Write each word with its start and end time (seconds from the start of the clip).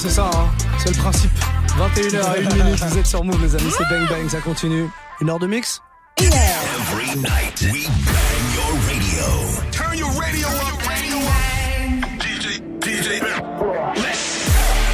c'est 0.00 0.08
ça, 0.08 0.30
hein. 0.32 0.48
c'est 0.78 0.96
le 0.96 0.96
principe. 0.96 1.30
21h 1.78 2.22
à 2.22 2.30
1 2.30 2.54
minute, 2.64 2.82
vous 2.82 2.98
êtes 2.98 3.06
sur 3.06 3.22
Move 3.22 3.42
les 3.42 3.54
amis, 3.54 3.70
c'est 3.76 3.84
Bang 3.84 4.08
Bang, 4.08 4.28
ça 4.30 4.40
continue. 4.40 4.86
Une 5.20 5.28
heure 5.28 5.38
de 5.38 5.46
mix 5.46 5.82
Every 6.18 7.20
night 7.20 7.60
we 7.72 7.86
bang 7.86 8.46
your 8.54 8.72
radio. 8.88 9.26
Turn 9.70 9.98
your 9.98 10.10
radio 10.18 10.48
up, 10.48 10.88
radio 10.88 11.18
up. 11.18 12.20
DJ, 12.20 12.62
DJ. 12.80 13.22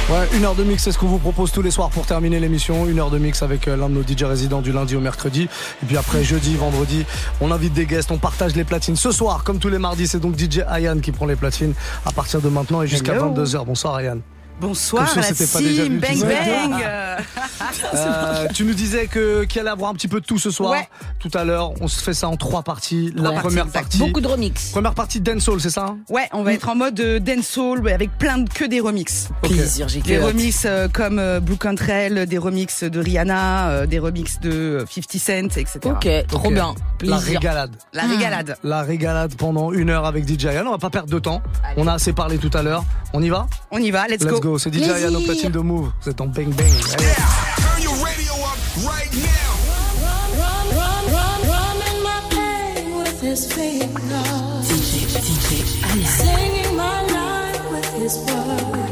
Ouais, 0.09 0.27
une 0.37 0.45
heure 0.45 0.55
de 0.55 0.63
mix, 0.63 0.83
c'est 0.83 0.91
ce 0.91 0.97
qu'on 0.97 1.07
vous 1.07 1.19
propose 1.19 1.51
tous 1.51 1.61
les 1.61 1.71
soirs 1.71 1.89
pour 1.89 2.05
terminer 2.05 2.39
l'émission. 2.41 2.85
Une 2.85 2.99
heure 2.99 3.09
de 3.09 3.17
mix 3.17 3.43
avec 3.43 3.67
euh, 3.67 3.77
l'un 3.77 3.89
de 3.89 3.93
nos 3.93 4.03
DJ 4.03 4.23
résidents 4.23 4.61
du 4.61 4.73
lundi 4.73 4.95
au 4.95 5.01
mercredi. 5.01 5.43
Et 5.83 5.85
puis 5.85 5.97
après, 5.97 6.23
jeudi, 6.23 6.55
vendredi, 6.55 7.05
on 7.39 7.51
invite 7.51 7.73
des 7.73 7.85
guests, 7.85 8.11
on 8.11 8.17
partage 8.17 8.55
les 8.55 8.63
platines. 8.65 8.95
Ce 8.97 9.11
soir, 9.11 9.43
comme 9.45 9.59
tous 9.59 9.69
les 9.69 9.79
mardis, 9.79 10.07
c'est 10.07 10.19
donc 10.19 10.37
DJ 10.37 10.63
Ayan 10.69 10.99
qui 10.99 11.11
prend 11.13 11.25
les 11.25 11.37
platines 11.37 11.73
à 12.05 12.11
partir 12.11 12.41
de 12.41 12.49
maintenant 12.49 12.81
et 12.81 12.87
jusqu'à 12.87 13.13
Hello. 13.13 13.33
22h. 13.33 13.65
Bonsoir 13.65 13.95
Ayan. 13.95 14.19
Bonsoir, 14.59 15.07
on 15.15 15.19
la 15.19 15.23
s'était 15.23 15.45
pas 15.45 15.59
déjà 15.59 15.83
team, 15.83 15.99
bang 15.99 16.19
bang. 16.21 16.73
Euh, 17.93 18.47
tu 18.53 18.63
nous 18.65 18.73
disais 18.73 19.07
que 19.07 19.43
qu'il 19.43 19.59
allait 19.61 19.69
avoir 19.69 19.89
un 19.91 19.93
petit 19.93 20.07
peu 20.07 20.19
de 20.21 20.25
tout 20.25 20.37
ce 20.37 20.51
soir. 20.51 20.71
Ouais. 20.71 20.87
Tout 21.19 21.31
à 21.33 21.43
l'heure, 21.43 21.73
on 21.81 21.87
se 21.87 22.01
fait 22.01 22.13
ça 22.13 22.27
en 22.27 22.37
trois 22.37 22.61
parties. 22.63 23.11
La 23.15 23.31
première 23.31 23.65
exact. 23.65 23.71
partie. 23.73 23.97
Beaucoup 23.97 24.21
de 24.21 24.27
remix. 24.27 24.71
Première 24.71 24.93
partie 24.93 25.19
dancehall, 25.19 25.59
c'est 25.59 25.69
ça 25.69 25.85
hein? 25.89 25.97
Ouais, 26.09 26.27
on 26.33 26.43
va 26.43 26.53
être 26.53 26.69
en 26.69 26.75
mode 26.75 26.99
euh, 26.99 27.19
dancehall 27.19 27.87
avec 27.89 28.17
plein 28.17 28.39
de 28.39 28.49
que 28.49 28.65
des 28.65 28.79
remixes. 28.79 29.29
Ok. 29.43 29.51
Plaisir, 29.51 29.87
j'ai 29.89 30.01
Des 30.01 30.17
remixes 30.19 30.63
euh, 30.65 30.87
comme 30.91 31.19
euh, 31.19 31.39
Blue 31.39 31.57
Cantrell, 31.57 32.25
des 32.25 32.37
remixes 32.37 32.83
de 32.83 32.99
Rihanna, 32.99 33.69
euh, 33.69 33.85
des 33.85 33.99
remixes 33.99 34.39
de 34.39 34.51
euh, 34.51 34.85
50 34.89 35.19
Cent, 35.19 35.57
etc. 35.57 35.79
Ok, 35.85 36.07
trop 36.27 36.47
Ok. 36.47 36.53
bien. 36.53 36.73
La 37.01 37.17
régalade. 37.17 37.75
La 37.93 38.03
régalade. 38.03 38.57
La 38.63 38.81
régalade 38.83 39.35
pendant 39.35 39.71
une 39.71 39.89
heure 39.89 40.05
avec 40.05 40.27
DJ. 40.27 40.47
On 40.65 40.71
va 40.71 40.77
pas 40.77 40.89
perdre 40.89 41.09
de 41.09 41.19
temps. 41.19 41.41
On 41.77 41.87
a 41.87 41.93
assez 41.93 42.13
parlé 42.13 42.37
tout 42.37 42.51
à 42.53 42.63
l'heure. 42.63 42.83
On 43.13 43.21
y 43.21 43.29
va? 43.29 43.47
On 43.71 43.79
y 43.79 43.91
va, 43.91 44.07
let's, 44.07 44.23
Let's 44.23 44.31
go. 44.31 44.39
go. 44.39 44.46
C'est 44.57 44.73
DJ 44.73 44.77
Plaisir. 44.77 44.95
Ayan 44.95 45.15
au 45.15 45.19
platine 45.21 45.51
de 45.51 45.59
Move. 45.59 45.91
Vous 46.01 46.09
êtes 46.09 46.21
en 46.21 46.27
bang 46.27 46.53
bang. 46.53 46.67
Allez. 46.67 47.15
Turn 47.57 47.83
your 47.83 47.93
radio 48.05 48.33
up 48.33 48.57
right 48.87 49.13
now. 49.13 49.47
His 53.21 53.45
fingers. 53.51 54.67
Singing 56.07 56.75
my 56.77 57.01
life 57.11 57.71
with 57.71 57.93
his 58.01 58.17
words. 58.19 58.86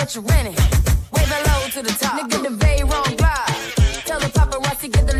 what 0.00 0.14
you 0.14 0.22
renting. 0.22 0.56
Wave 1.12 1.30
low 1.46 1.68
to 1.74 1.82
the 1.82 1.94
top. 2.00 2.18
Nigga, 2.18 2.42
the 2.42 2.50
very 2.50 2.82
wrong 2.84 3.12
vibe. 3.20 4.04
Tell 4.06 4.18
the 4.18 4.26
paparazzi 4.26 4.90
get 4.90 5.06
the 5.06 5.16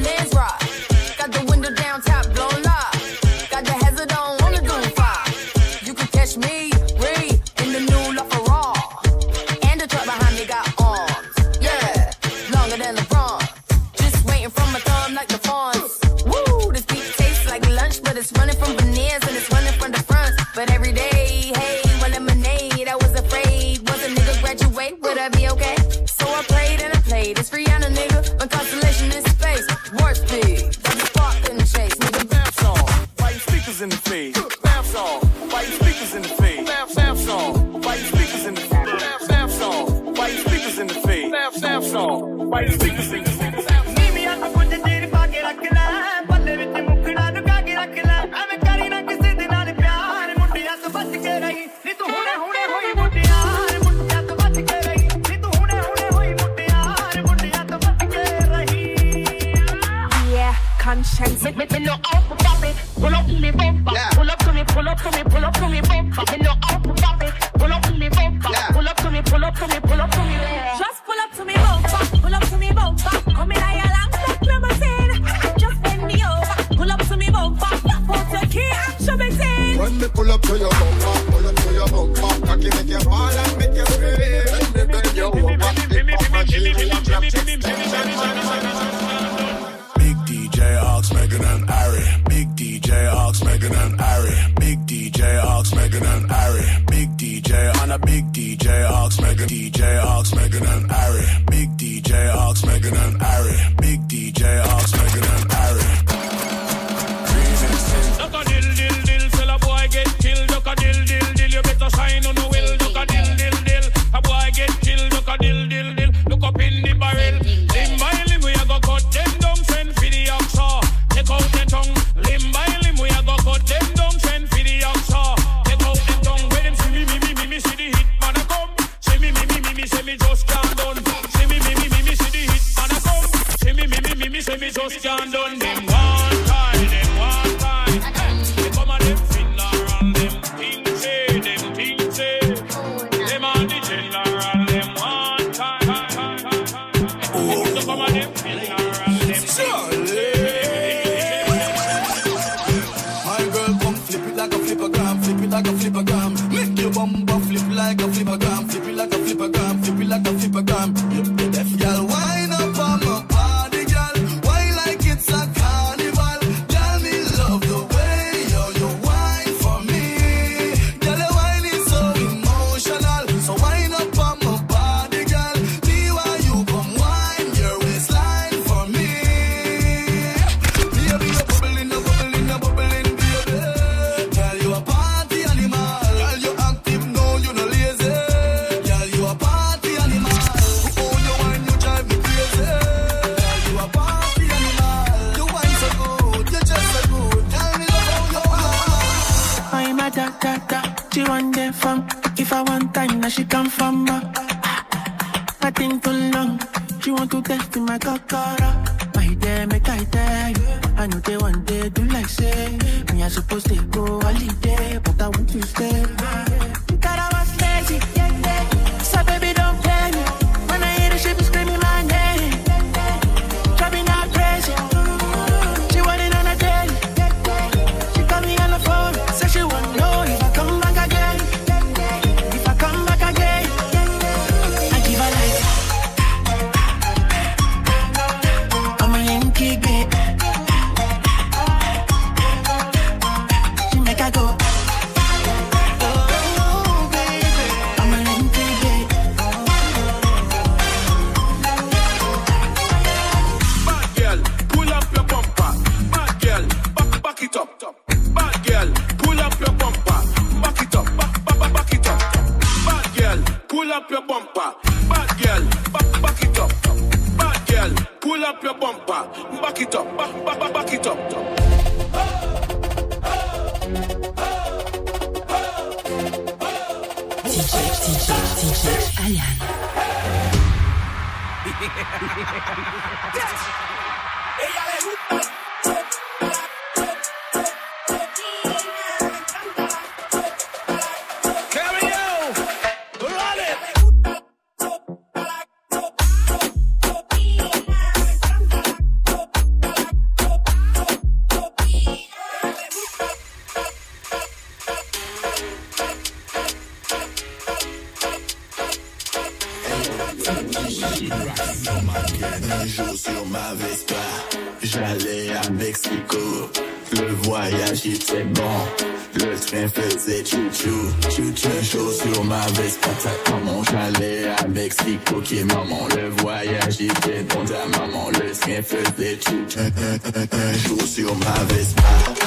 Un 330.02 330.72
jour 330.78 331.02
sur 331.02 331.36
ma 331.36 331.52
Vespa. 331.68 332.02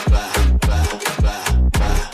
Bah, 0.09 0.17
bah, 0.61 0.77
bah, 1.21 2.12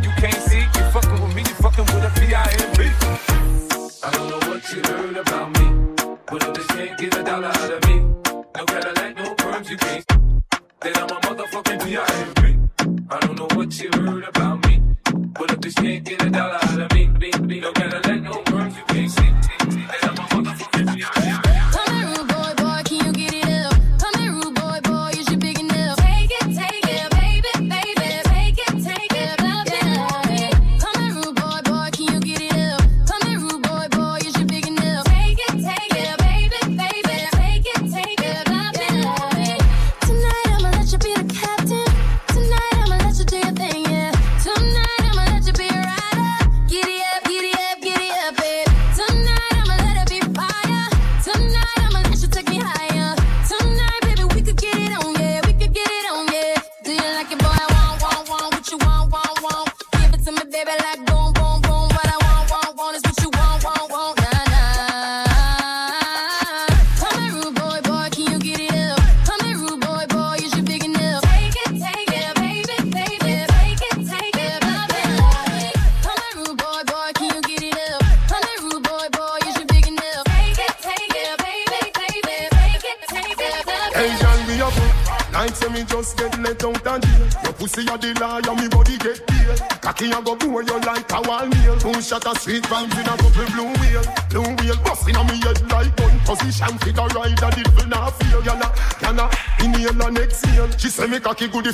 you 0.00 0.10
can't 0.16 0.31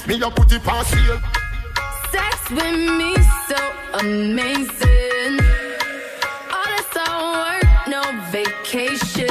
Me 0.09 0.15
a 0.23 0.31
put 0.31 0.51
it 0.51 0.63
past 0.63 0.95
here. 0.95 1.21
Sex 2.11 2.51
with 2.51 2.75
me 2.99 3.15
so 3.47 3.61
amazing. 4.01 5.39
All 6.51 6.69
this 6.73 6.97
all 7.07 7.33
work, 7.35 7.65
no 7.87 8.03
vacation. 8.31 9.29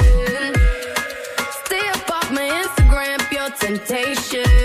Stay 1.64 1.88
up 1.88 2.08
off 2.08 2.30
my 2.30 2.62
Instagram, 2.62 3.18
your 3.32 3.50
temptation. 3.58 4.57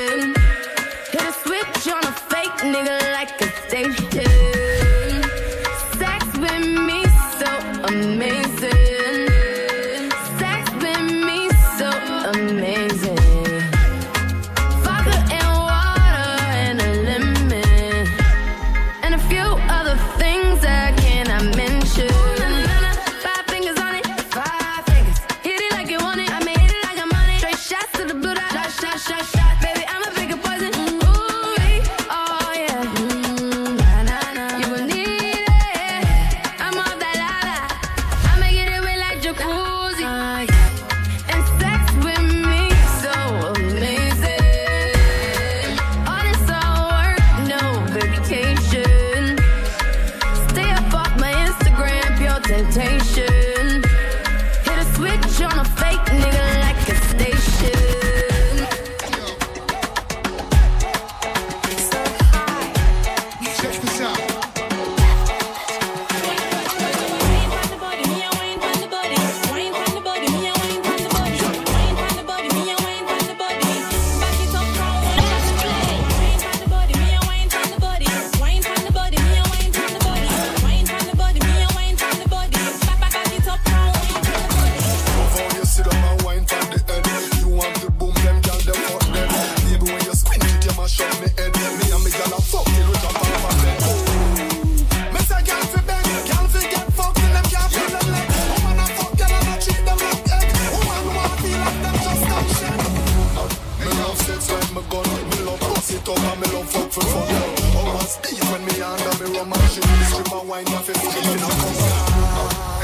These 108.22 108.44
when 108.52 108.64
me 108.66 108.82
under 108.82 109.24
me 109.24 109.38
rum 109.38 109.54
and 109.54 109.72
shit, 109.72 109.84
this 109.84 110.12
rum 110.12 110.40
and 110.40 110.50
wine, 110.50 110.66
nothing 110.66 110.96
to 110.96 111.02
come. 111.02 111.24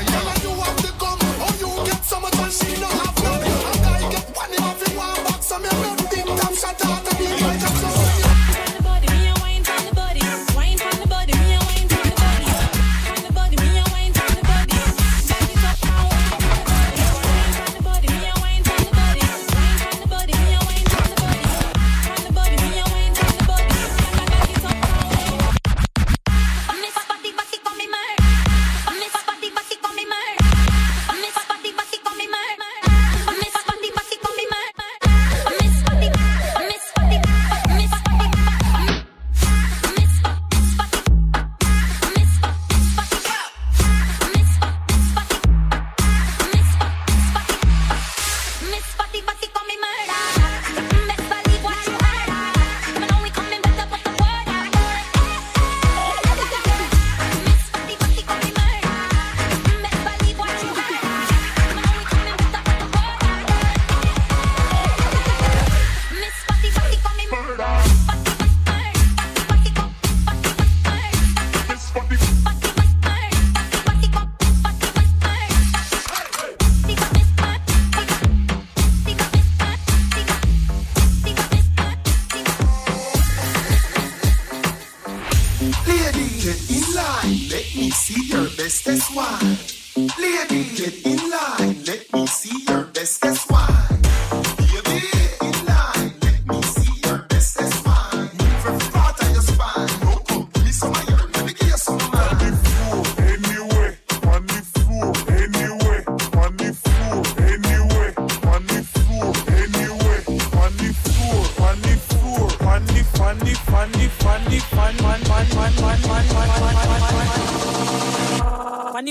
Yeah, 0.10 0.42
you 0.42 0.52
have 0.58 0.78
to 0.78 0.92
come, 0.98 1.20
or 1.44 1.52
you 1.62 1.86
get 1.86 2.04
some 2.04 2.26
attention, 2.26 2.70
you 2.70 2.78
don't 2.78 2.92
have. 2.92 3.39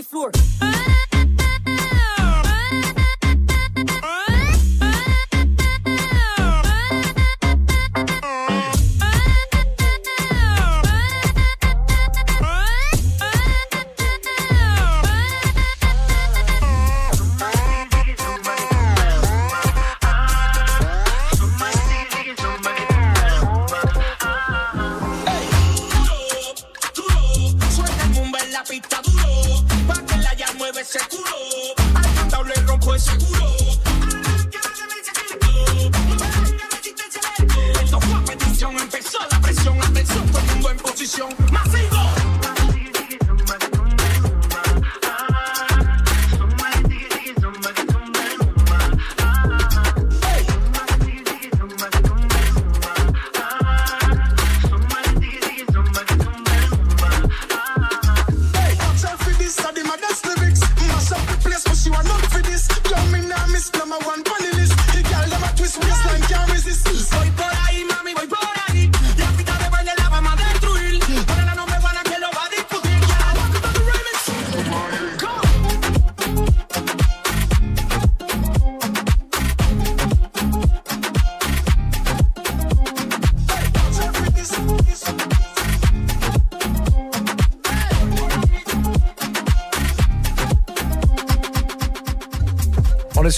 Floor. 0.03 0.78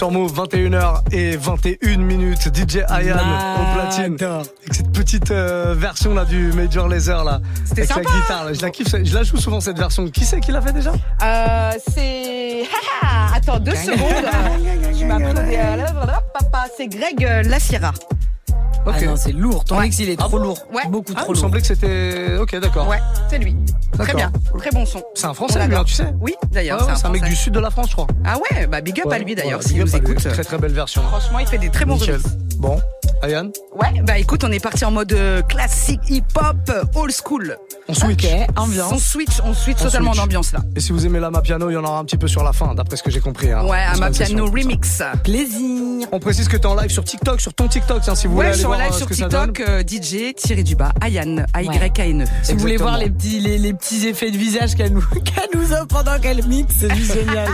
Sur 0.01 0.11
Move, 0.11 0.33
21h 0.33 1.03
et 1.13 1.37
21 1.37 1.99
minutes. 1.99 2.49
DJ 2.57 2.79
Ayan 2.89 3.17
au 3.17 3.75
platine. 3.75 4.17
Avec 4.23 4.73
cette 4.73 4.93
petite 4.93 5.31
euh, 5.31 5.75
version 5.77 6.15
là 6.15 6.25
du 6.25 6.55
Major 6.55 6.89
Laser 6.89 7.23
là. 7.23 7.43
C'était 7.67 7.83
avec 7.93 8.09
sympa. 8.09 8.11
la 8.15 8.21
guitare. 8.23 8.45
là. 8.47 8.53
Je 8.55 8.63
la 8.63 8.71
kiffe. 8.71 8.95
Je 9.05 9.15
la 9.15 9.25
joue 9.25 9.37
souvent 9.37 9.61
cette 9.61 9.77
version. 9.77 10.09
Qui 10.09 10.25
c'est 10.25 10.41
qui 10.41 10.53
l'a 10.53 10.63
fait 10.63 10.73
déjà? 10.73 10.93
Euh, 11.23 11.73
c'est. 11.87 12.63
Attends 13.37 13.59
deux 13.59 13.75
secondes. 13.75 13.99
tu 14.99 15.05
m'as 15.05 15.17
pris 15.21 15.57
euh, 15.59 15.77
Papa, 16.33 16.65
c'est 16.79 16.89
Greg 16.89 17.21
Lassira. 17.47 17.93
Ok. 18.87 18.95
Ah 18.97 19.03
non, 19.05 19.17
c'est 19.17 19.33
lourd. 19.33 19.65
Ton 19.65 19.77
Ouais. 19.77 19.83
mix, 19.85 19.99
il 19.99 20.09
est 20.09 20.17
Ah 20.19 20.23
trop 20.23 20.39
bon 20.39 20.45
lourd. 20.45 20.59
Ouais. 20.73 20.89
Beaucoup 20.89 21.13
Ah, 21.15 21.21
trop 21.25 21.35
il 21.35 21.37
me 21.37 21.41
semblait 21.43 21.61
que 21.61 21.67
c'était. 21.67 22.39
Ok, 22.41 22.59
d'accord. 22.59 22.89
Ouais, 22.89 23.01
c'est 23.29 23.37
lui. 23.37 23.55
Très 23.99 24.15
bien, 24.15 24.33
très 24.59 24.71
bon 24.71 24.87
son. 24.87 25.03
C'est 25.15 25.27
un 25.27 25.35
français, 25.35 25.67
lui, 25.67 25.75
hein, 25.77 25.85
tu 25.85 25.93
sais. 25.95 26.07
Oui, 26.21 26.35
d'ailleurs, 26.53 26.81
Ouais, 26.81 26.87
ouais, 26.87 26.93
c'est 26.97 27.07
un 27.07 27.11
un 27.11 27.13
mec 27.13 27.25
du 27.25 27.37
sud 27.37 27.53
de 27.53 27.61
la 27.61 27.71
France, 27.71 27.87
je 27.91 27.95
crois. 27.95 28.07
Ah 28.25 28.37
ouais, 28.39 28.67
bah 28.67 28.81
big 28.81 28.99
up 29.01 29.13
à 29.13 29.19
lui 29.19 29.35
d'ailleurs, 29.35 29.61
Ouais, 29.61 29.67
s'il 29.67 29.79
nous 29.79 29.97
écoute. 29.97 30.17
Très 30.19 30.45
très 30.45 30.59
belle 30.59 30.73
version. 30.73 31.03
Franchement, 31.03 31.39
il 31.41 31.47
fait 31.47 31.59
des 31.59 31.69
très 31.71 31.85
bons 31.85 31.97
remixes. 31.97 32.23
Bon, 32.57 32.79
Ayan, 33.23 33.51
Ouais, 33.75 34.01
bah 34.03 34.19
écoute, 34.19 34.45
on 34.45 34.53
est 34.53 34.61
parti 34.61 34.85
en 34.85 34.91
mode 34.91 35.13
euh, 35.13 35.43
classique 35.43 36.01
hip-hop, 36.09 36.57
euh, 36.71 36.85
old 36.95 37.13
school. 37.13 37.57
on 37.89 37.95
switch. 37.95 38.25
Ok, 38.25 38.31
On 38.57 38.63
ambiance. 38.63 39.03
switch, 39.03 39.41
on 39.45 39.53
switch 39.55 39.79
On 39.81 39.85
totalement 39.85 40.13
switch. 40.13 40.23
d'ambiance 40.23 40.53
là. 40.53 40.61
Et 40.77 40.81
si 40.81 40.93
vous 40.93 41.05
aimez 41.05 41.21
l'Ama 41.21 41.43
Piano, 41.43 41.69
il 41.71 41.75
y 41.75 41.77
en 41.77 41.85
aura 41.85 41.99
un 41.99 42.05
petit 42.05 42.17
peu 42.17 42.29
sur 42.29 42.43
la 42.43 42.53
fin, 42.55 42.75
d'après 42.75 42.97
ce 42.97 43.03
que 43.03 43.11
j'ai 43.11 43.21
compris. 43.21 43.51
hein. 43.53 43.63
Ouais, 43.65 43.79
Parce 43.87 43.99
Ama 43.99 44.09
que 44.11 44.17
c'est 44.17 44.25
Piano 44.27 44.47
sur- 44.47 44.55
remix. 44.55 45.03
Plaisir. 45.25 46.07
On 46.13 46.19
précise 46.19 46.49
que 46.49 46.57
t'es 46.57 46.67
en 46.67 46.75
live 46.75 46.91
sur 46.91 47.05
TikTok, 47.05 47.41
sur 47.41 47.53
ton 47.55 47.69
TikTok, 47.69 48.01
tiens, 48.03 48.15
si 48.15 48.27
vous 48.27 48.35
voulez 48.35 48.47
Ouais, 48.49 48.53
aller 48.53 48.61
sur 48.61 48.69
voir 48.69 48.81
live 48.81 48.91
euh, 48.93 48.97
sur. 48.97 49.09
TikTok, 49.09 49.61
euh, 49.61 49.83
DJ 49.87 50.35
tiré 50.35 50.63
du 50.63 50.75
bas, 50.77 50.93
Ayan, 51.01 51.45
A-Y-A-N-E. 51.53 52.25
Si 52.43 52.53
vous 52.53 52.59
voulez 52.59 52.77
voir 52.79 52.99
les 52.99 53.11
petits, 53.11 53.41
les, 53.41 53.59
les 53.59 53.73
petits 53.81 54.07
effets 54.07 54.31
de 54.31 54.37
visage 54.37 54.75
qu'elle 54.75 54.93
nous, 54.93 55.05
qu'elle 55.25 55.49
nous 55.55 55.73
offre 55.73 55.87
pendant 55.87 56.19
qu'elle 56.19 56.47
mixe, 56.47 56.75
c'est 56.79 56.95
juste 56.95 57.15
génial. 57.15 57.49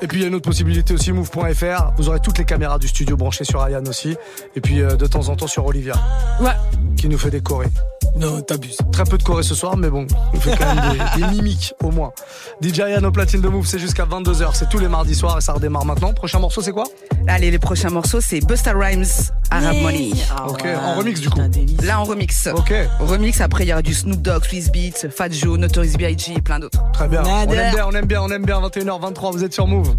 Et 0.00 0.06
puis 0.06 0.18
il 0.18 0.22
y 0.22 0.24
a 0.24 0.28
une 0.28 0.34
autre 0.34 0.48
possibilité 0.48 0.94
aussi, 0.94 1.12
move.fr. 1.12 1.92
Vous 1.96 2.08
aurez 2.08 2.20
toutes 2.20 2.38
les 2.38 2.44
caméras 2.44 2.78
du 2.78 2.88
studio 2.88 3.16
branchées 3.16 3.44
sur 3.44 3.62
Ayane 3.62 3.86
aussi. 3.86 4.16
Et 4.56 4.60
puis 4.60 4.80
euh, 4.80 4.96
de 4.96 5.06
temps 5.06 5.28
en 5.28 5.36
temps 5.36 5.46
sur 5.46 5.64
Olivia. 5.64 5.94
Ouais. 6.40 6.50
Qui 6.96 7.08
nous 7.08 7.18
fait 7.18 7.40
chorés. 7.40 7.68
Non, 8.16 8.40
t'abuses. 8.40 8.78
Très 8.92 9.04
peu 9.04 9.18
de 9.18 9.22
chorés 9.22 9.42
ce 9.42 9.54
soir, 9.54 9.76
mais 9.76 9.88
bon, 9.90 10.06
on 10.32 10.40
fait 10.40 10.56
quand 10.56 10.74
même 10.74 10.98
des, 11.16 11.20
des 11.20 11.26
mimiques 11.28 11.74
au 11.82 11.90
moins. 11.90 12.12
DJ 12.60 12.80
Ayane 12.80 13.04
au 13.06 13.10
platine 13.12 13.40
de 13.40 13.48
Move, 13.48 13.66
c'est 13.66 13.78
jusqu'à 13.78 14.04
22h. 14.04 14.50
C'est 14.54 14.68
tous 14.68 14.78
les 14.78 14.88
mardis 14.88 15.14
soirs 15.14 15.38
et 15.38 15.40
ça 15.40 15.52
redémarre 15.52 15.84
maintenant. 15.84 16.12
Prochain 16.12 16.38
morceau, 16.38 16.62
c'est 16.62 16.72
quoi? 16.72 16.84
Allez, 17.26 17.50
les 17.50 17.58
prochains 17.58 17.90
morceaux, 17.90 18.20
c'est 18.20 18.40
Busta 18.40 18.72
Rhymes, 18.74 19.04
Arab 19.50 19.76
Money. 19.82 20.10
Ok, 20.48 20.64
en 20.64 20.94
remix 20.94 21.20
du 21.20 21.30
coup. 21.30 21.40
Là, 21.82 22.00
en 22.00 22.04
remix. 22.04 22.48
Ok. 22.54 22.72
Remix, 23.00 23.40
après, 23.40 23.64
il 23.64 23.68
y 23.68 23.72
aura 23.72 23.82
du 23.82 23.94
Snoop 23.94 24.20
Dogg, 24.20 24.44
Swiss 24.44 24.70
Beats, 24.70 25.08
Fat 25.10 25.30
Joe, 25.30 25.58
Notorious 25.58 25.96
B.I.G. 25.96 26.34
et 26.36 26.40
plein 26.40 26.58
d'autres. 26.58 26.82
Très 26.92 27.08
bien. 27.08 27.22
On 27.24 27.50
aime 27.52 27.74
bien, 27.74 27.86
on 27.86 27.92
aime 27.92 28.06
bien, 28.06 28.22
on 28.22 28.28
aime 28.30 28.44
bien. 28.44 28.60
21h23, 28.60 29.32
vous 29.32 29.44
êtes 29.44 29.54
sur 29.54 29.66
Move. 29.66 29.94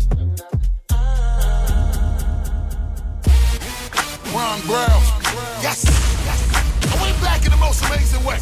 Yes. 5.61 6.12
The 7.53 7.59
most 7.59 7.85
amazing 7.85 8.23
way. 8.25 8.37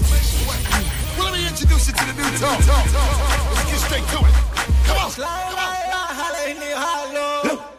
Well, 1.17 1.25
let 1.25 1.33
me 1.33 1.47
introduce 1.47 1.87
you 1.87 1.93
to 1.93 2.05
the 2.05 2.13
new 2.13 2.37
talk. 2.37 2.59
Let's 2.59 3.71
get 3.71 3.79
straight 3.79 4.07
to 4.07 4.19
it. 4.25 4.33
Come 4.87 4.97
on. 4.97 5.11
Come 7.43 7.59
on. 7.59 7.70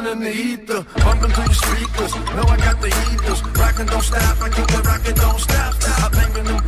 Listening 0.00 0.32
to 0.32 0.38
ether, 0.38 0.86
bumping 1.04 1.30
through 1.30 1.48
the 1.48 1.54
speakers. 1.54 2.14
Know 2.34 2.42
I 2.42 2.56
got 2.56 2.80
the 2.80 2.88
heaters, 2.88 3.42
rockin' 3.58 3.86
don't 3.86 4.02
stop. 4.02 4.40
I 4.40 4.48
keep 4.48 4.66
the 4.66 4.82
rockin' 4.82 5.14
don't 5.14 5.38
stop. 5.38 5.74
I 5.84 6.08
bangin' 6.08 6.44
them 6.44 6.59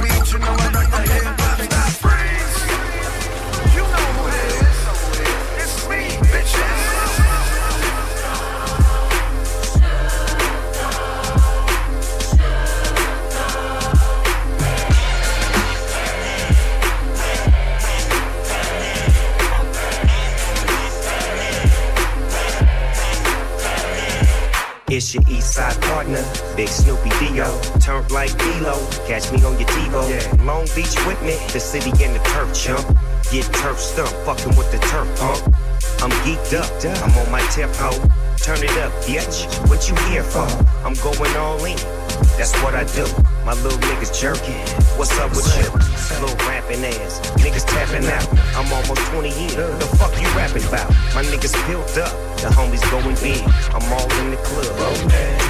Big 26.56 26.68
Snoopy 26.68 27.10
Dio. 27.18 27.48
Turned 27.80 28.10
like 28.10 28.36
D-Lo, 28.38 28.74
catch 29.06 29.32
me 29.32 29.42
on 29.44 29.58
your 29.58 29.68
TiVo. 29.68 30.44
Long 30.44 30.66
Beach 30.74 30.94
with 31.06 31.20
me, 31.22 31.36
the 31.52 31.60
city 31.60 31.90
and 32.04 32.14
the 32.14 32.22
turf 32.30 32.54
chump. 32.54 32.86
Get 33.30 33.44
turf 33.54 33.78
stumped, 33.78 34.14
fucking 34.26 34.56
with 34.56 34.70
the 34.70 34.78
turf 34.88 35.08
pump. 35.18 35.56
I'm 36.02 36.10
geeked 36.24 36.52
up, 36.54 36.68
I'm 37.02 37.16
on 37.18 37.30
my 37.30 37.40
hoe. 37.78 38.22
Turn 38.42 38.58
it 38.58 38.76
up, 38.78 38.92
bitch. 39.04 39.46
What 39.68 39.88
you 39.88 39.94
here 40.10 40.24
for? 40.24 40.46
I'm 40.84 40.94
going 40.94 41.36
all 41.36 41.64
in. 41.64 41.76
That's 42.36 42.52
what 42.62 42.74
I 42.74 42.84
do. 42.84 43.06
My 43.44 43.54
little 43.62 43.78
niggas 43.78 44.20
jerking. 44.20 44.58
What's 44.98 45.16
up 45.18 45.30
with 45.30 45.46
you? 45.56 45.70
Little 46.20 46.36
rapping 46.46 46.84
ass. 46.84 47.20
Niggas 47.38 47.66
tapping 47.66 48.06
out. 48.06 48.26
I'm 48.56 48.72
almost 48.72 49.00
20 49.12 49.28
in. 49.28 49.54
The 49.78 49.86
fuck 49.98 50.12
you 50.20 50.28
rapping 50.36 50.64
about? 50.64 50.90
My 51.14 51.22
niggas 51.22 51.54
built 51.68 51.96
up. 51.98 52.12
The 52.38 52.48
homies 52.48 52.82
going 52.90 53.16
big. 53.22 53.42
I'm 53.72 53.92
all 53.92 54.10
in 54.20 54.30
the 54.32 54.36
club. 54.38 54.66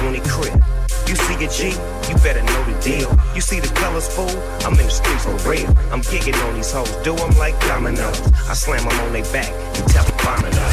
20 0.01 0.19
crib. 0.29 0.72
You 1.07 1.15
see 1.15 1.35
a 1.45 1.49
G, 1.49 1.69
you 2.09 2.15
better 2.23 2.41
know 2.41 2.63
the 2.63 2.79
deal. 2.81 3.09
You 3.35 3.41
see 3.41 3.59
the 3.59 3.67
colors, 3.75 4.07
fool? 4.07 4.29
I'm 4.65 4.73
in 4.79 4.85
the 4.85 4.89
streets 4.89 5.25
for 5.25 5.35
real. 5.49 5.69
I'm 5.91 6.01
gigging 6.01 6.37
on 6.47 6.55
these 6.55 6.71
hoes, 6.71 6.89
do 7.03 7.15
'em 7.15 7.37
like 7.37 7.59
dominoes. 7.67 8.19
I 8.49 8.53
slam 8.53 8.87
'em 8.87 8.99
on 8.99 9.13
their 9.13 9.25
back 9.31 9.51
and 9.75 9.87
tell 9.89 10.05
them 10.05 10.17
bomb 10.23 10.45
it 10.45 10.57
up. 10.57 10.72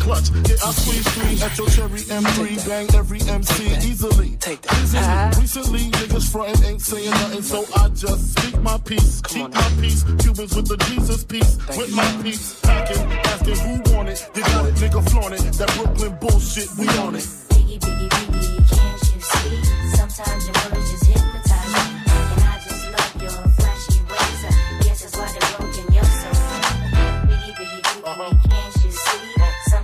Clutch. 0.00 0.30
Yeah, 0.30 0.56
I 0.64 0.70
squeeze 0.72 1.08
three 1.14 1.42
at 1.42 1.58
your 1.58 1.68
cherry 1.68 2.00
M3. 2.00 2.68
Bang 2.68 2.88
every 2.94 3.20
MC 3.20 3.66
easily. 3.88 4.36
Take 4.36 4.62
that. 4.62 4.78
Easily. 4.82 5.42
Recently, 5.42 5.90
niggas 5.90 6.30
frontin' 6.30 6.64
ain't 6.64 6.80
saying 6.80 7.10
nothing, 7.10 7.42
so 7.42 7.64
I 7.76 7.88
just 7.90 8.38
speak 8.38 8.60
my 8.62 8.78
peace. 8.78 9.20
Keep 9.22 9.54
my 9.54 9.68
peace. 9.80 10.02
Cubans 10.20 10.54
with 10.56 10.68
the 10.68 10.76
Jesus 10.88 11.24
peace. 11.24 11.58
with 11.76 11.94
my 11.94 12.20
peace. 12.22 12.60
Packing, 12.60 13.02
asking 13.32 13.56
who 13.56 13.94
want 13.94 14.08
it. 14.08 14.28
You 14.34 14.42
got 14.42 14.66
it, 14.66 14.74
nigga, 14.76 15.10
flaunt 15.10 15.34
it. 15.34 15.42
That 15.58 15.72
Brooklyn 15.76 16.16
bullshit, 16.20 16.68
we 16.78 16.88
on 16.98 17.14
it. 17.14 17.26
Biggie, 17.50 17.78
biggie, 17.78 18.08
biggie, 18.08 18.68
can't 18.70 19.14
you 19.14 19.20
see? 19.20 19.96
Sometimes 19.96 20.46
your 20.46 20.54
words 20.72 20.90
just 20.90 21.06
hypnotize 21.06 21.31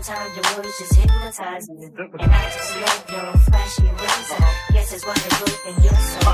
Sometimes 0.09 0.37
your 0.37 0.64
just 0.64 0.94
hypnotize 0.94 1.68
me. 1.68 1.85
And 1.85 2.33
I 2.33 2.44
just 2.49 2.77
love 2.81 3.11
your 3.12 3.33
flashy. 3.44 3.83
Guess 4.73 4.90
they're 4.90 5.37
broken, 5.37 5.85
you're 5.85 6.01
so. 6.01 6.33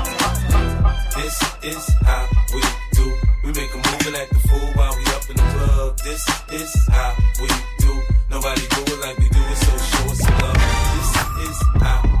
This 1.19 1.35
is 1.75 1.93
how 2.01 2.25
we 2.53 2.61
do. 2.93 3.13
We 3.43 3.51
make 3.51 3.73
a 3.73 3.75
move 3.75 4.07
and 4.07 4.15
act 4.15 4.31
the 4.31 4.39
fool 4.47 4.71
while 4.75 4.95
we 4.95 5.03
up 5.11 5.29
in 5.29 5.35
the 5.35 5.43
club. 5.43 5.97
This 6.05 6.23
is 6.53 6.87
how 6.87 7.17
we 7.41 7.47
do. 7.79 8.01
Nobody 8.29 8.61
do 8.61 8.93
it 8.93 8.99
like 9.01 9.17
we 9.17 9.27
do 9.27 9.41
it, 9.43 9.57
so 9.57 9.77
show 9.77 10.09
us 10.09 10.19
some 10.19 10.39
love. 10.39 10.55
This 11.35 11.49
is 11.49 11.61
how 11.81 12.14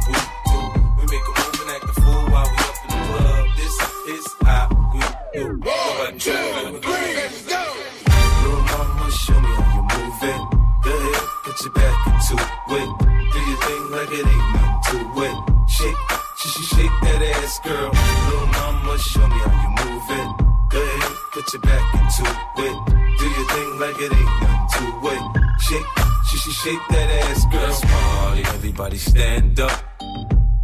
ass, 17.45 17.59
girl. 17.59 17.91
Little 18.29 18.47
mama, 18.47 18.97
show 18.97 19.27
me 19.27 19.39
how 19.45 19.55
you 19.63 19.71
move 19.81 20.09
it. 20.19 20.29
Go 20.69 20.81
ahead, 20.81 21.15
put 21.33 21.53
your 21.53 21.61
back 21.61 21.85
into 21.95 22.23
it. 22.67 22.75
Do 23.19 23.25
your 23.37 23.47
thing 23.53 23.79
like 23.79 23.97
it 24.05 24.11
ain't 24.19 24.41
nothing 24.41 24.67
to 24.73 24.83
it. 25.13 25.23
Shake, 25.61 25.85
she, 26.27 26.37
sh- 26.37 26.55
shake 26.63 26.83
that 26.89 27.09
ass, 27.23 27.45
girl. 27.51 27.61
Let's 27.61 27.81
party, 27.85 28.41
everybody 28.57 28.97
stand 28.97 29.59
up. 29.59 29.83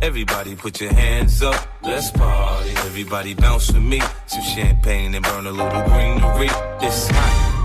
Everybody 0.01 0.55
put 0.55 0.81
your 0.81 0.93
hands 0.93 1.43
up, 1.43 1.67
let's 1.83 2.09
party. 2.11 2.71
Everybody 2.89 3.35
bounce 3.35 3.71
with 3.71 3.83
me. 3.83 4.01
Some 4.25 4.41
champagne 4.55 5.13
and 5.13 5.23
burn 5.23 5.45
a 5.45 5.51
little 5.51 5.83
greenery. 5.83 6.49
It's 6.81 7.07
hot. 7.09 7.60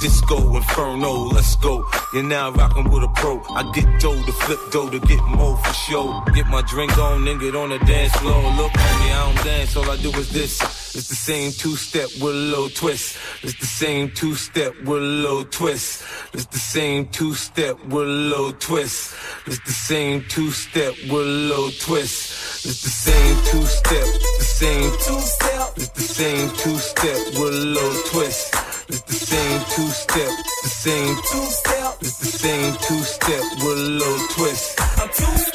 Disco 0.00 0.56
Inferno, 0.56 1.12
let's 1.28 1.56
go. 1.56 1.84
You're 2.12 2.22
now 2.22 2.50
rocking 2.52 2.90
with 2.90 3.02
a 3.02 3.08
pro. 3.08 3.42
I 3.50 3.70
get 3.72 4.00
dough 4.00 4.22
to 4.22 4.32
flip 4.32 4.58
dough 4.70 4.90
to 4.90 5.00
get 5.00 5.22
more 5.24 5.56
for 5.56 5.72
show. 5.72 6.22
Get 6.34 6.46
my 6.48 6.62
drink 6.62 6.96
on 6.98 7.26
and 7.26 7.40
get 7.40 7.54
on 7.56 7.70
the 7.70 7.78
dance 7.80 8.12
floor. 8.16 8.42
Look 8.56 8.74
at 8.74 9.00
me, 9.00 9.12
I 9.12 9.32
don't 9.32 9.44
dance, 9.44 9.76
all 9.76 9.90
I 9.90 9.96
do 9.96 10.10
is 10.10 10.30
this. 10.30 10.60
It's 10.94 11.08
the 11.08 11.14
same 11.14 11.52
two 11.52 11.76
step 11.76 12.08
with 12.20 12.34
a 12.34 12.44
little 12.52 12.68
twist. 12.68 13.18
It's 13.42 13.58
the 13.58 13.66
same 13.66 14.10
two 14.10 14.34
step 14.34 14.74
with 14.84 15.02
a 15.02 15.06
little 15.24 15.44
twist. 15.44 16.04
It's 16.32 16.46
the 16.46 16.58
same 16.58 17.08
two 17.08 17.34
step 17.34 17.82
with 17.86 18.06
a 18.06 18.16
little 18.30 18.52
twist. 18.52 19.14
It's 19.46 19.58
the 19.60 19.72
same 19.72 20.24
two 20.28 20.50
step 20.50 20.94
with 21.04 21.26
a 21.26 21.36
little 21.50 21.70
twist. 21.70 22.66
It's 22.66 22.82
the 22.82 22.90
same 22.90 23.36
two 23.44 23.66
step, 23.66 24.06
the 24.38 24.44
same 24.44 24.90
two 24.92 25.20
step. 25.20 25.53
Same 26.14 26.48
two 26.50 26.76
step 26.78 27.18
with 27.34 27.54
a 27.54 27.64
little 27.74 28.02
twist. 28.04 28.54
It's 28.86 29.00
the 29.00 29.14
same 29.14 29.60
two 29.74 29.88
step, 29.88 30.30
the 30.62 30.68
same 30.68 31.16
two 31.16 31.46
step. 31.50 31.96
It's 32.02 32.18
the 32.18 32.26
same 32.26 32.72
two 32.74 33.02
step 33.02 33.42
with 33.58 33.78
a 33.78 33.90
little 33.98 34.28
twist. 34.28 34.78
A 34.78 35.08
two 35.08 35.53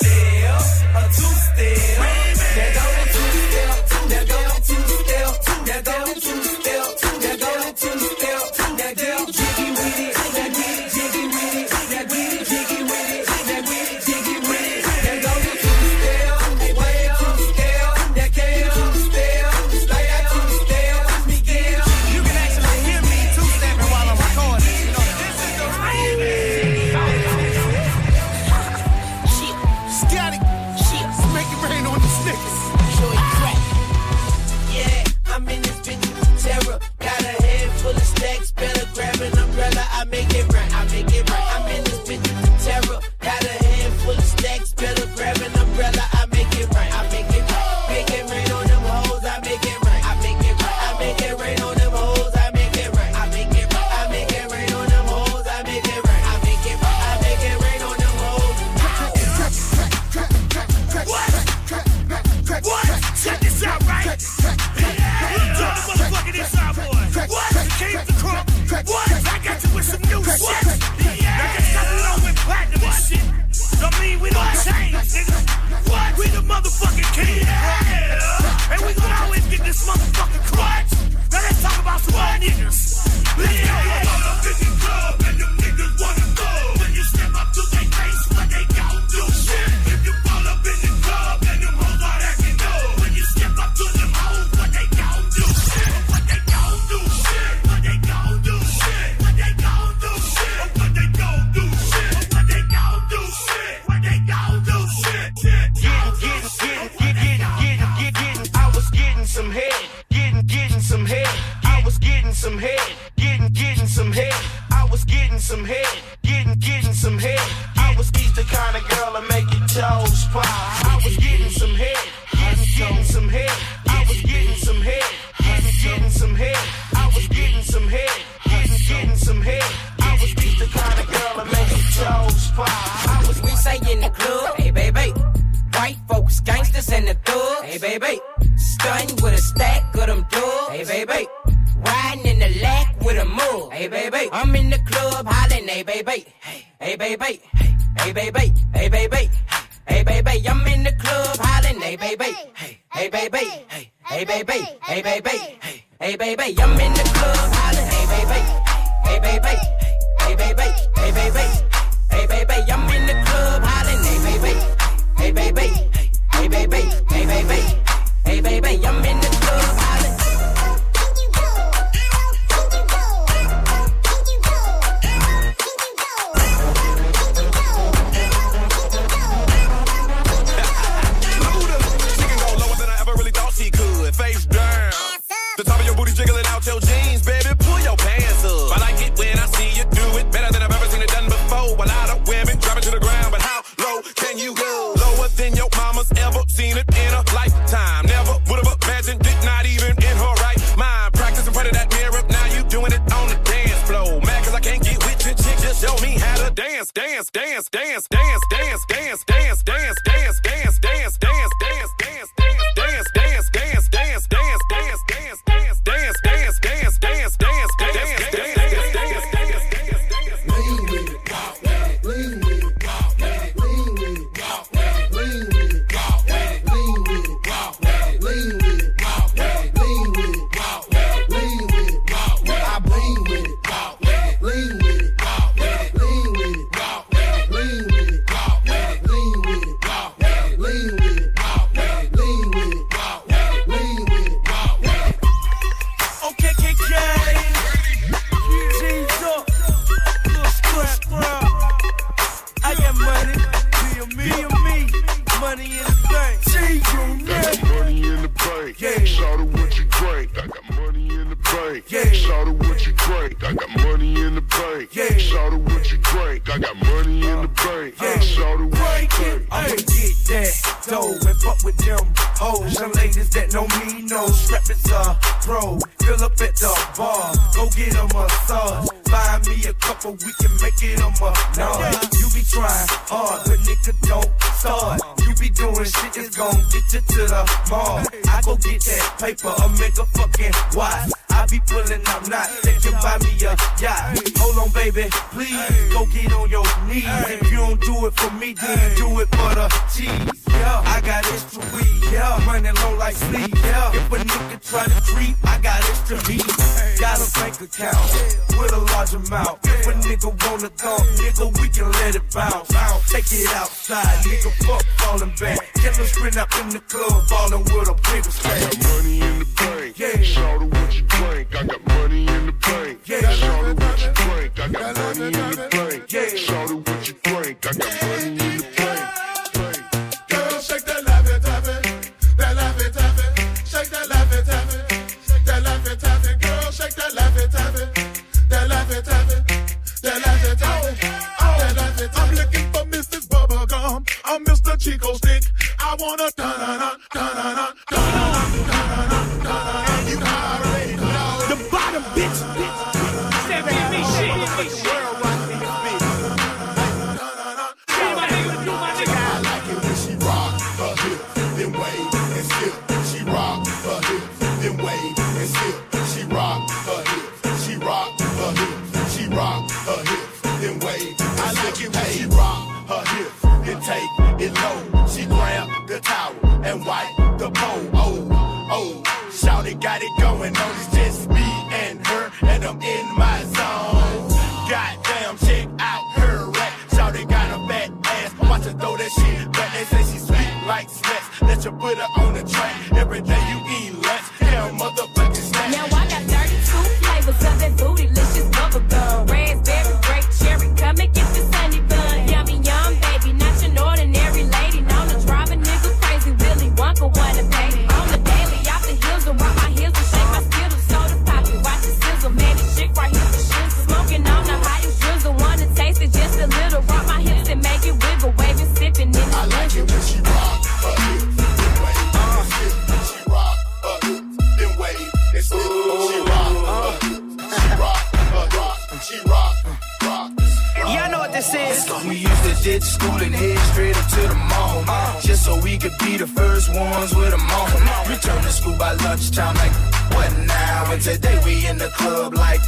be 436.06 436.18
the 436.18 436.28
first 436.28 436.70
ones 436.74 437.16
with 437.16 437.34
a 437.34 437.38
moment. 437.38 438.10
Return 438.10 438.42
to 438.44 438.50
school 438.50 438.78
by 438.78 438.94
lunchtime, 439.06 439.56
like, 439.56 439.72
what 440.14 440.32
now? 440.46 440.92
And 440.92 441.02
today 441.02 441.40
we 441.46 441.68
in 441.68 441.78
the 441.78 441.90
club, 441.90 442.34
like, 442.34 442.62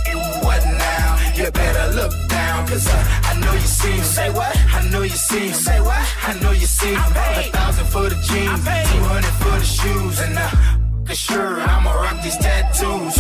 what 0.43 0.63
now? 0.65 1.17
You 1.35 1.51
better 1.51 1.95
look 1.95 2.13
down, 2.29 2.67
cause 2.67 2.87
uh, 2.87 3.29
I 3.29 3.39
know 3.39 3.53
you 3.53 3.69
see 3.79 3.93
me. 3.93 4.01
Say 4.01 4.29
what? 4.31 4.55
I 4.73 4.89
know 4.89 5.01
you 5.01 5.09
see 5.29 5.47
me. 5.47 5.53
Say 5.53 5.79
what? 5.81 6.03
I 6.27 6.39
know 6.41 6.51
you 6.51 6.67
see 6.67 6.91
me. 6.91 6.97
A 6.97 7.43
thousand 7.51 7.87
for 7.87 8.09
the 8.09 8.15
jeans, 8.27 8.63
two 8.63 9.03
hundred 9.11 9.35
for 9.41 9.57
the 9.57 9.65
shoes, 9.65 10.19
and 10.19 10.37
uh, 10.37 10.80
for 11.11 11.15
sure 11.15 11.59
I'ma 11.59 11.91
rock 11.91 12.23
these 12.23 12.37
tattoos. 12.37 13.17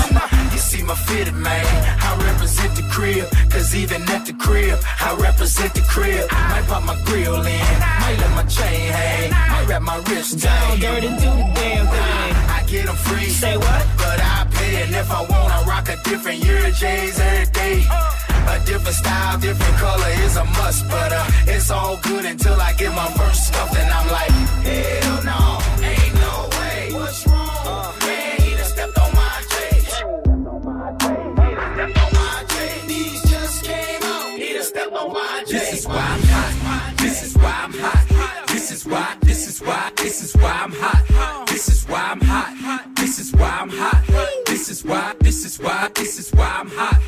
You 0.53 0.59
see 0.59 0.81
my 0.83 0.95
fitted 0.95 1.35
man, 1.35 1.65
I 1.99 2.09
represent 2.23 2.75
the 2.75 2.83
crib, 2.83 3.27
cause 3.49 3.75
even 3.75 4.01
at 4.09 4.25
the 4.25 4.33
crib, 4.33 4.79
I 5.01 5.13
represent 5.19 5.73
the 5.73 5.81
crib. 5.81 6.23
Might 6.31 6.65
pop 6.67 6.83
my 6.83 6.95
grill 7.03 7.35
in, 7.35 7.75
might 8.01 8.17
let 8.21 8.31
my 8.39 8.45
chain 8.47 8.91
hang, 8.91 9.31
might 9.31 9.65
wrap 9.67 9.81
my 9.81 9.97
wrist 10.07 10.39
down. 10.39 10.79
Dirty 10.79 11.09
do 11.09 11.31
the 11.41 11.47
damn 11.59 11.85
thing. 11.95 12.31
I 12.55 12.63
get 12.67 12.85
them 12.85 12.95
free. 12.95 13.29
Say 13.29 13.57
what? 13.57 13.83
But 13.97 14.19
I 14.21 14.47
pay, 14.53 14.83
and 14.83 14.95
if 14.95 15.11
I 15.11 15.21
want, 15.31 15.51
I 15.57 15.59
rock 15.65 15.89
a 15.89 15.97
different 16.09 16.45
year 16.45 16.71
J's 16.71 17.19
every 17.19 17.51
day. 17.51 17.83
A 18.47 18.57
different 18.65 18.95
style, 18.95 19.37
different 19.39 19.75
color 19.77 20.11
is 20.25 20.37
a 20.37 20.45
must, 20.45 20.87
but 20.87 21.11
uh, 21.11 21.25
it's 21.45 21.69
all 21.69 21.97
good 21.97 22.25
until 22.25 22.55
I 22.59 22.73
get 22.73 22.91
my 22.95 23.09
first 23.19 23.47
stuffed, 23.47 23.75
and 23.75 23.89
I'm 23.89 24.07
like, 24.07 24.31
hell 24.65 25.23
no, 25.23 25.50
is 39.61 39.67
why, 39.67 39.91
this 39.97 40.23
is 40.23 40.35
why 40.35 40.61
I'm 40.63 40.71
hot. 40.71 41.47
This 41.47 41.67
is 41.67 41.85
why 41.87 42.01
I'm 42.11 42.21
hot. 42.21 42.95
This 42.95 43.19
is 43.19 43.33
why 43.33 43.59
I'm 43.61 43.69
hot. 43.69 44.03
This 44.45 44.69
is 44.69 44.83
why, 44.83 45.13
this 45.19 45.45
is 45.45 45.59
why, 45.59 45.89
this 45.95 46.19
is 46.19 46.31
why 46.33 46.47
I'm 46.59 46.69
hot. 46.69 47.01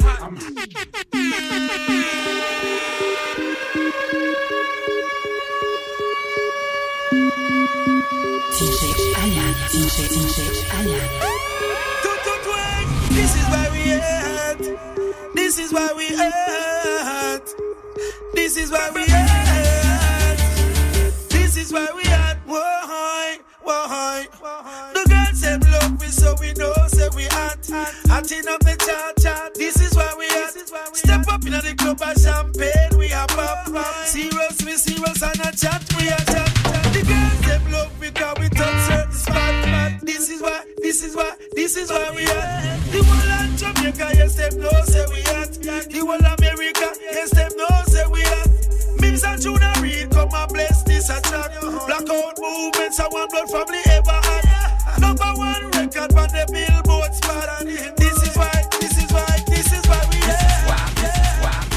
DJ 8.53 8.83
Ayan, 9.23 9.53
DJ, 9.71 9.97
DJ 10.13 10.39
Ayan. 10.77 11.09
This 13.09 13.35
is 13.35 13.45
why 13.49 13.69
we 13.71 13.81
at. 13.93 14.59
This 15.33 15.57
is 15.59 15.71
why 15.73 15.93
we 15.95 16.07
at. 16.15 17.45
This 18.33 18.57
is 18.57 18.71
why 18.71 18.89
we 18.93 19.03
at. 19.03 20.37
This 21.29 21.57
is 21.57 21.71
why 21.71 21.87
we 21.95 22.03
at. 22.03 22.12
Why? 22.53 23.39
Why? 23.63 24.27
The 24.93 25.03
girls 25.09 25.41
them 25.41 25.59
love 25.71 25.99
me, 25.99 26.07
so 26.07 26.35
we 26.39 26.53
know, 26.53 26.71
say 26.87 27.09
we 27.15 27.25
at. 27.25 27.65
Acting 28.13 28.47
up 28.47 28.61
the 28.61 28.77
chat 28.77 29.17
chat. 29.17 29.55
This 29.55 29.81
is 29.81 29.95
why 29.95 30.13
we 30.19 30.27
at. 30.27 30.53
Step 30.95 31.27
up 31.33 31.43
in 31.45 31.53
the 31.53 31.73
club 31.75 31.99
and 32.05 32.19
champagne, 32.19 32.95
we 32.95 33.11
are 33.11 33.25
pop. 33.25 33.65
Serious, 34.05 34.61
we 34.63 34.73
serious 34.77 35.23
and 35.23 35.39
a 35.41 35.49
chat, 35.57 35.81
we 35.97 36.09
are 36.09 36.25
chat. 36.29 36.53
The 36.93 37.01
girls 37.01 37.41
them 37.41 37.71
love 37.71 37.99
me, 37.99 38.11
cause 38.11 38.37
we 38.37 38.49
touch 38.49 38.81
certain 38.85 39.11
spot. 39.13 40.01
This 40.03 40.29
is 40.29 40.41
why, 40.41 40.61
this 40.77 41.03
is 41.03 41.15
why, 41.15 41.31
this 41.53 41.75
is 41.75 41.89
why 41.89 42.11
we 42.13 42.23
at. 42.23 42.77
The 42.93 43.01
whole 43.01 43.31
of 43.33 43.57
Jamaica, 43.57 44.11
yes, 44.13 44.35
them 44.35 44.59
know, 44.61 44.69
say 44.85 45.05
we 45.09 45.21
at. 45.41 45.53
The 45.89 45.99
whole 46.05 46.21
of 46.21 46.37
America, 46.37 46.93
yes, 47.01 47.31
them 47.31 47.51
know, 47.57 47.62
movements, 52.99 52.99
I 52.99 53.07
want 53.13 53.31
blood 53.31 53.49
family 53.49 53.81
ever 53.85 54.11
had. 54.11 54.99
Number 54.99 55.25
one 55.35 55.65
record 55.65 56.13
on 56.13 56.27
the 56.29 56.45
billboard 56.51 57.13
spot. 57.15 57.65
This 57.97 58.17
is 58.27 58.35
why, 58.35 58.51
this 58.79 58.97
is 59.03 59.11
why, 59.11 59.43
this 59.47 59.71
is 59.73 59.87
why 59.87 59.99
we 60.11 60.17
at. 60.29 61.73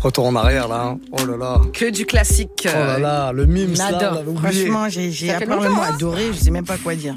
Retour 0.00 0.26
en 0.26 0.36
arrière 0.36 0.68
là. 0.68 0.82
hein. 0.84 1.00
Oh 1.10 1.26
là 1.26 1.36
là. 1.36 1.60
Que 1.72 1.90
du 1.90 2.06
classique. 2.06 2.68
Oh 2.68 2.78
là 2.78 2.98
là, 2.98 3.32
le 3.32 3.46
mime 3.46 3.74
On 3.74 3.90
là, 3.90 4.22
on. 4.28 4.36
Franchement, 4.36 4.88
j'ai 4.88 5.10
mot 5.46 5.82
hein. 5.82 5.90
adoré, 5.94 6.32
je 6.32 6.38
sais 6.38 6.50
même 6.52 6.64
pas 6.64 6.78
quoi 6.78 6.94
dire. 6.94 7.14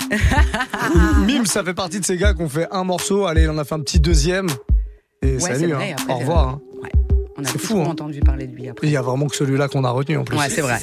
Mime, 1.25 1.45
ça 1.45 1.63
fait 1.63 1.75
partie 1.75 1.99
de 1.99 2.05
ces 2.05 2.17
gars 2.17 2.33
qui 2.33 2.41
ont 2.41 2.49
fait 2.49 2.67
un 2.71 2.83
morceau. 2.83 3.27
Allez, 3.27 3.43
il 3.43 3.49
en 3.51 3.57
a 3.59 3.63
fait 3.65 3.75
un 3.75 3.81
petit 3.81 3.99
deuxième. 3.99 4.47
Et 5.21 5.33
Ouais, 5.33 5.39
c'est 5.39 5.53
salut, 5.59 5.73
vrai, 5.73 5.91
hein. 5.91 5.95
après, 6.01 6.13
au 6.13 6.17
revoir. 6.17 6.47
euh, 6.47 6.51
hein. 6.53 6.59
On 7.41 7.43
a 7.43 7.57
fou, 7.59 7.81
hein. 7.81 7.85
entendu 7.85 8.19
parler 8.19 8.47
de 8.47 8.55
lui 8.55 8.69
après. 8.69 8.87
Il 8.87 8.93
y 8.93 8.97
a 8.97 9.01
vraiment 9.01 9.27
que 9.27 9.35
celui-là 9.35 9.67
qu'on 9.67 9.83
a 9.83 9.89
retenu 9.89 10.17
en 10.17 10.23
plus. 10.23 10.37
Ouais, 10.37 10.49
c'est 10.49 10.61
vrai. 10.61 10.79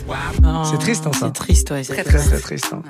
C'est 0.70 0.78
triste, 0.78 1.06
hein, 1.06 1.12
ça. 1.12 1.26
C'est 1.26 1.32
triste, 1.32 1.70
ouais. 1.70 1.82
Très, 1.82 2.04
très, 2.04 2.18
très 2.18 2.38
triste. 2.40 2.72
hein. 2.72 2.82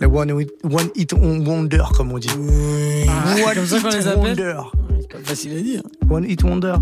Les 0.00 0.06
one 0.06 0.40
hit, 0.40 0.50
one 0.64 0.88
hit 0.96 1.12
wonder, 1.12 1.82
comme 1.96 2.10
on 2.12 2.18
dit. 2.18 2.28
Ah, 3.08 3.34
One 3.54 3.94
hit 3.96 4.16
wonder. 4.16 4.56
C'est 5.00 5.08
pas 5.12 5.18
facile 5.24 5.56
à 5.56 5.60
dire. 5.60 5.82
One 6.10 6.24
hit 6.28 6.42
wonder. 6.42 6.74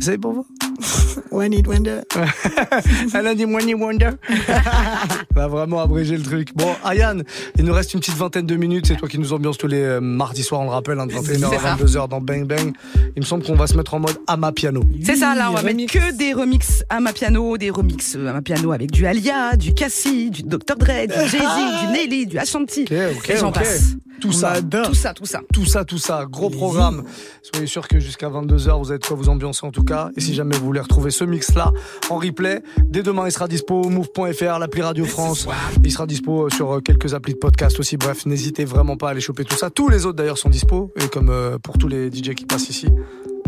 C'est 0.00 0.18
pour 0.18 0.32
vous 0.32 0.46
One 1.30 1.52
hit 1.52 1.66
wonder. 1.66 2.00
Elle 3.14 3.26
a 3.26 3.34
dit 3.34 3.44
One 3.44 3.68
hit 3.68 3.76
wonder. 3.76 4.10
Elle 4.28 5.42
a 5.42 5.48
vraiment 5.48 5.80
abrégé 5.80 6.16
le 6.16 6.22
truc. 6.22 6.54
Bon, 6.54 6.74
Ayane, 6.84 7.24
il 7.58 7.64
nous 7.64 7.72
reste 7.72 7.94
une 7.94 8.00
petite 8.00 8.16
vingtaine 8.16 8.46
de 8.46 8.56
minutes. 8.56 8.86
C'est 8.86 8.96
toi 8.96 9.08
qui 9.08 9.18
nous 9.18 9.32
ambiance 9.32 9.58
tous 9.58 9.66
les 9.66 9.82
euh, 9.82 10.00
mardis 10.00 10.42
soirs, 10.42 10.60
on 10.60 10.64
le 10.64 10.70
rappelle, 10.70 10.98
hein, 10.98 11.06
de 11.06 11.12
21h 11.12 11.22
C'est 11.22 11.44
à 11.44 11.60
ça. 11.60 11.76
22h 11.76 12.08
dans 12.08 12.20
Bang 12.20 12.46
Bang. 12.46 12.72
Il 13.16 13.22
me 13.22 13.26
semble 13.26 13.44
qu'on 13.44 13.54
va 13.54 13.66
se 13.66 13.76
mettre 13.76 13.94
en 13.94 14.00
mode 14.00 14.18
Ama 14.26 14.52
Piano. 14.52 14.82
C'est 15.02 15.16
ça, 15.16 15.34
là, 15.34 15.50
on 15.50 15.54
va 15.54 15.62
mettre 15.62 15.92
que 15.92 16.16
des 16.16 16.32
remixes 16.32 16.84
à 16.88 17.00
ma 17.00 17.12
piano, 17.12 17.56
des 17.56 17.70
remixes 17.70 18.14
à 18.14 18.32
ma 18.32 18.42
piano 18.42 18.72
avec 18.72 18.90
du 18.90 19.06
Alia, 19.06 19.56
du 19.56 19.74
Cassie, 19.74 20.30
du 20.30 20.42
Dr. 20.42 20.76
Dre, 20.76 21.06
du 21.06 21.30
Jay-Z, 21.30 21.86
du 21.86 21.92
Nelly, 21.92 22.26
du 22.26 22.38
Ashanti. 22.38 22.82
Ok, 22.82 23.30
et 23.30 23.36
j'en 23.36 23.48
ok. 23.48 23.54
passe. 23.54 23.96
Tout 24.22 24.30
ça, 24.30 24.54
Tout 24.62 24.94
ça, 24.94 25.12
tout 25.12 25.26
ça. 25.26 25.40
Tout 25.52 25.66
ça, 25.66 25.84
tout 25.84 25.98
ça, 25.98 26.26
gros 26.30 26.48
programme. 26.48 27.02
Soyez 27.42 27.66
sûr 27.66 27.88
que 27.88 27.98
jusqu'à 27.98 28.28
22h, 28.28 28.78
vous 28.78 28.90
avez 28.90 29.00
de 29.00 29.04
quoi 29.04 29.16
vous 29.16 29.28
ambiancer 29.28 29.66
en 29.66 29.72
tout 29.72 29.82
cas. 29.82 30.10
Et 30.16 30.20
si 30.20 30.32
jamais 30.32 30.56
vous 30.56 30.71
voulez 30.72 30.80
retrouver 30.80 31.10
ce 31.10 31.24
mix-là 31.24 31.70
en 32.08 32.16
replay, 32.16 32.62
dès 32.84 33.02
demain, 33.02 33.26
il 33.26 33.32
sera 33.32 33.46
dispo 33.46 33.90
move.fr, 33.90 34.58
l'appli 34.58 34.80
Radio 34.80 35.04
France. 35.04 35.46
Il 35.84 35.92
sera 35.92 36.06
dispo 36.06 36.48
sur 36.48 36.76
euh, 36.76 36.80
quelques 36.80 37.12
applis 37.12 37.34
de 37.34 37.38
podcast 37.38 37.78
aussi. 37.78 37.98
Bref, 37.98 38.24
n'hésitez 38.24 38.64
vraiment 38.64 38.96
pas 38.96 39.08
à 39.08 39.10
aller 39.10 39.20
choper 39.20 39.44
tout 39.44 39.56
ça. 39.56 39.68
Tous 39.68 39.88
les 39.90 40.06
autres 40.06 40.16
d'ailleurs 40.16 40.38
sont 40.38 40.48
dispo. 40.48 40.90
Et 40.96 41.08
comme 41.08 41.28
euh, 41.28 41.58
pour 41.58 41.76
tous 41.76 41.88
les 41.88 42.10
DJ 42.10 42.34
qui 42.34 42.46
passent 42.46 42.70
ici, 42.70 42.88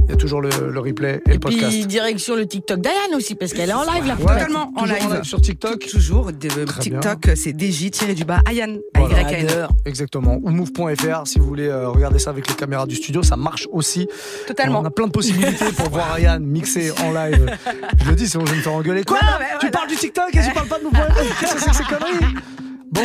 il 0.07 0.11
y 0.11 0.13
a 0.13 0.17
toujours 0.17 0.41
le, 0.41 0.51
le 0.71 0.81
replay 0.81 1.23
et, 1.27 1.33
le 1.35 1.39
podcast. 1.39 1.69
Puis 1.69 1.87
direction 1.87 2.37
le 2.37 2.47
TikTok 2.47 2.81
d'Ayane 2.81 3.15
aussi, 3.17 3.35
parce 3.35 3.53
qu'elle 3.53 3.71
est 3.71 3.75
en 3.75 3.85
live 3.85 4.07
là. 4.07 4.17
Totalement 4.17 4.71
en 4.77 4.83
Toujours 4.83 5.13
live. 5.13 5.23
sur 5.25 5.41
TikTok. 5.41 5.87
Toujours. 5.87 6.33
de- 6.33 6.65
Très 6.65 6.81
TikTok, 6.81 7.31
c'est 7.37 7.59
DJ 7.59 7.91
tiré 7.91 8.15
du 8.15 8.25
bas 8.25 8.41
Ayan. 8.49 8.77
Voilà. 8.95 9.27
A-Y-A-N. 9.27 9.69
Exactement. 9.87 10.39
Ou 10.43 10.51
move.fr 10.51 11.27
si 11.27 11.39
vous 11.39 11.47
voulez 11.47 11.69
euh, 11.69 11.89
regarder 11.89 12.19
ça 12.19 12.31
avec 12.31 12.49
les 12.49 12.55
caméras 12.55 12.87
du 12.87 12.95
studio, 12.97 13.23
ça 13.23 13.37
marche 13.37 13.67
aussi. 13.73 14.07
Totalement. 14.47 14.81
On 14.81 14.85
a 14.85 14.91
plein 14.91 15.07
de 15.07 15.13
possibilités 15.13 15.65
pour 15.77 15.89
voir 15.91 16.15
Ryan 16.15 16.39
mixer 16.41 16.91
en 17.03 17.13
live. 17.13 17.47
Je 18.05 18.11
le 18.11 18.15
dis, 18.17 18.29
sinon 18.29 18.45
je 18.47 18.51
vais 18.53 18.57
me 18.59 18.63
faire 18.63 18.75
engueuler. 18.75 19.05
Quoi? 19.05 19.19
Non, 19.23 19.29
Tu 19.61 19.67
voilà. 19.67 19.71
parles 19.71 19.89
du 19.89 19.97
TikTok 19.97 20.29
et 20.35 20.41
tu 20.47 20.53
parles 20.53 20.69
pas 20.69 20.79
de 20.79 20.85
move.fr 20.85 21.41
Qu'est-ce 21.41 21.55
que 21.55 21.61
c'est 21.61 21.71
que 21.71 21.77
ces 21.77 21.85
conneries? 21.85 22.35
Bon, 22.93 23.03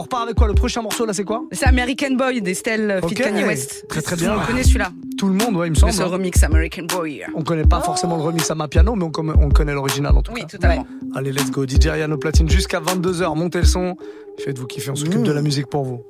on 0.00 0.02
repart 0.04 0.22
avec 0.24 0.36
quoi 0.36 0.46
Le 0.48 0.54
prochain 0.54 0.80
morceau 0.82 1.04
là, 1.04 1.12
c'est 1.12 1.24
quoi 1.24 1.42
C'est 1.52 1.66
American 1.66 2.12
Boy 2.12 2.40
d'Estelle 2.40 3.00
Fit 3.06 3.14
Ok. 3.14 3.22
Kanye 3.22 3.44
West. 3.44 3.84
Très, 3.88 4.00
très 4.00 4.16
le 4.16 4.22
bien. 4.22 4.34
monde 4.34 4.46
connaît 4.46 4.62
celui-là. 4.64 4.90
Tout 5.18 5.28
le 5.28 5.34
monde, 5.34 5.56
ouais, 5.56 5.66
il 5.66 5.70
me 5.70 5.74
semble. 5.76 5.92
ce 5.92 6.02
hein. 6.02 6.06
remix 6.06 6.42
American 6.42 6.84
Boy. 6.84 7.22
On 7.36 7.42
connaît 7.42 7.64
pas 7.66 7.80
forcément 7.82 8.16
le 8.16 8.22
remix 8.22 8.50
à 8.50 8.54
ma 8.54 8.66
piano, 8.68 8.94
mais 8.94 9.04
on, 9.04 9.12
on 9.28 9.48
connaît 9.50 9.74
l'original 9.74 10.16
en 10.16 10.22
tout 10.22 10.32
Oui, 10.32 10.40
cas. 10.42 10.46
totalement. 10.48 10.86
Allez, 11.14 11.32
let's 11.32 11.50
go. 11.50 11.66
DJ 11.66 11.86
Ryan 11.88 12.10
au 12.12 12.16
platine 12.16 12.48
jusqu'à 12.48 12.80
22h. 12.80 13.36
Montez 13.36 13.58
le 13.58 13.64
son. 13.66 13.96
Faites-vous 14.44 14.66
kiffer, 14.66 14.90
on 14.90 14.96
s'occupe 14.96 15.22
de 15.22 15.32
la 15.32 15.42
musique 15.42 15.66
pour 15.66 15.84
vous. 15.84 16.02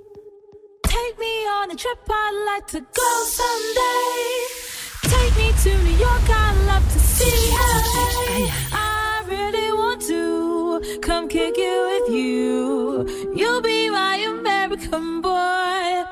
Take 0.84 1.16
me 1.18 1.24
on 1.66 1.72
a 1.72 1.76
trip, 1.76 1.98
I'd 2.08 2.34
like 2.46 2.66
to 2.68 2.78
go 2.78 3.10
someday. 3.24 4.60
Take 5.02 5.36
me 5.36 5.52
to 5.64 5.70
New 5.84 5.98
York, 5.98 6.28
I'd 6.28 6.66
love 6.66 6.84
to 6.92 6.98
see 7.00 7.50
LA. 7.50 8.46
I 8.72 9.22
really 9.28 9.72
want 9.72 10.00
to 10.06 11.00
come 11.00 11.28
kick 11.28 11.54
it 11.56 12.06
with 12.06 12.14
you. 12.14 13.06
You'll 13.34 13.60
be 13.62 13.79
American 14.92 15.20
boy. 15.20 16.04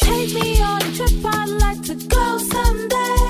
Take 0.00 0.34
me 0.34 0.62
on 0.62 0.82
a 0.82 0.96
trip, 0.96 1.24
I'd 1.24 1.48
like 1.60 1.82
to 1.82 1.94
go 1.94 2.38
someday. 2.38 3.21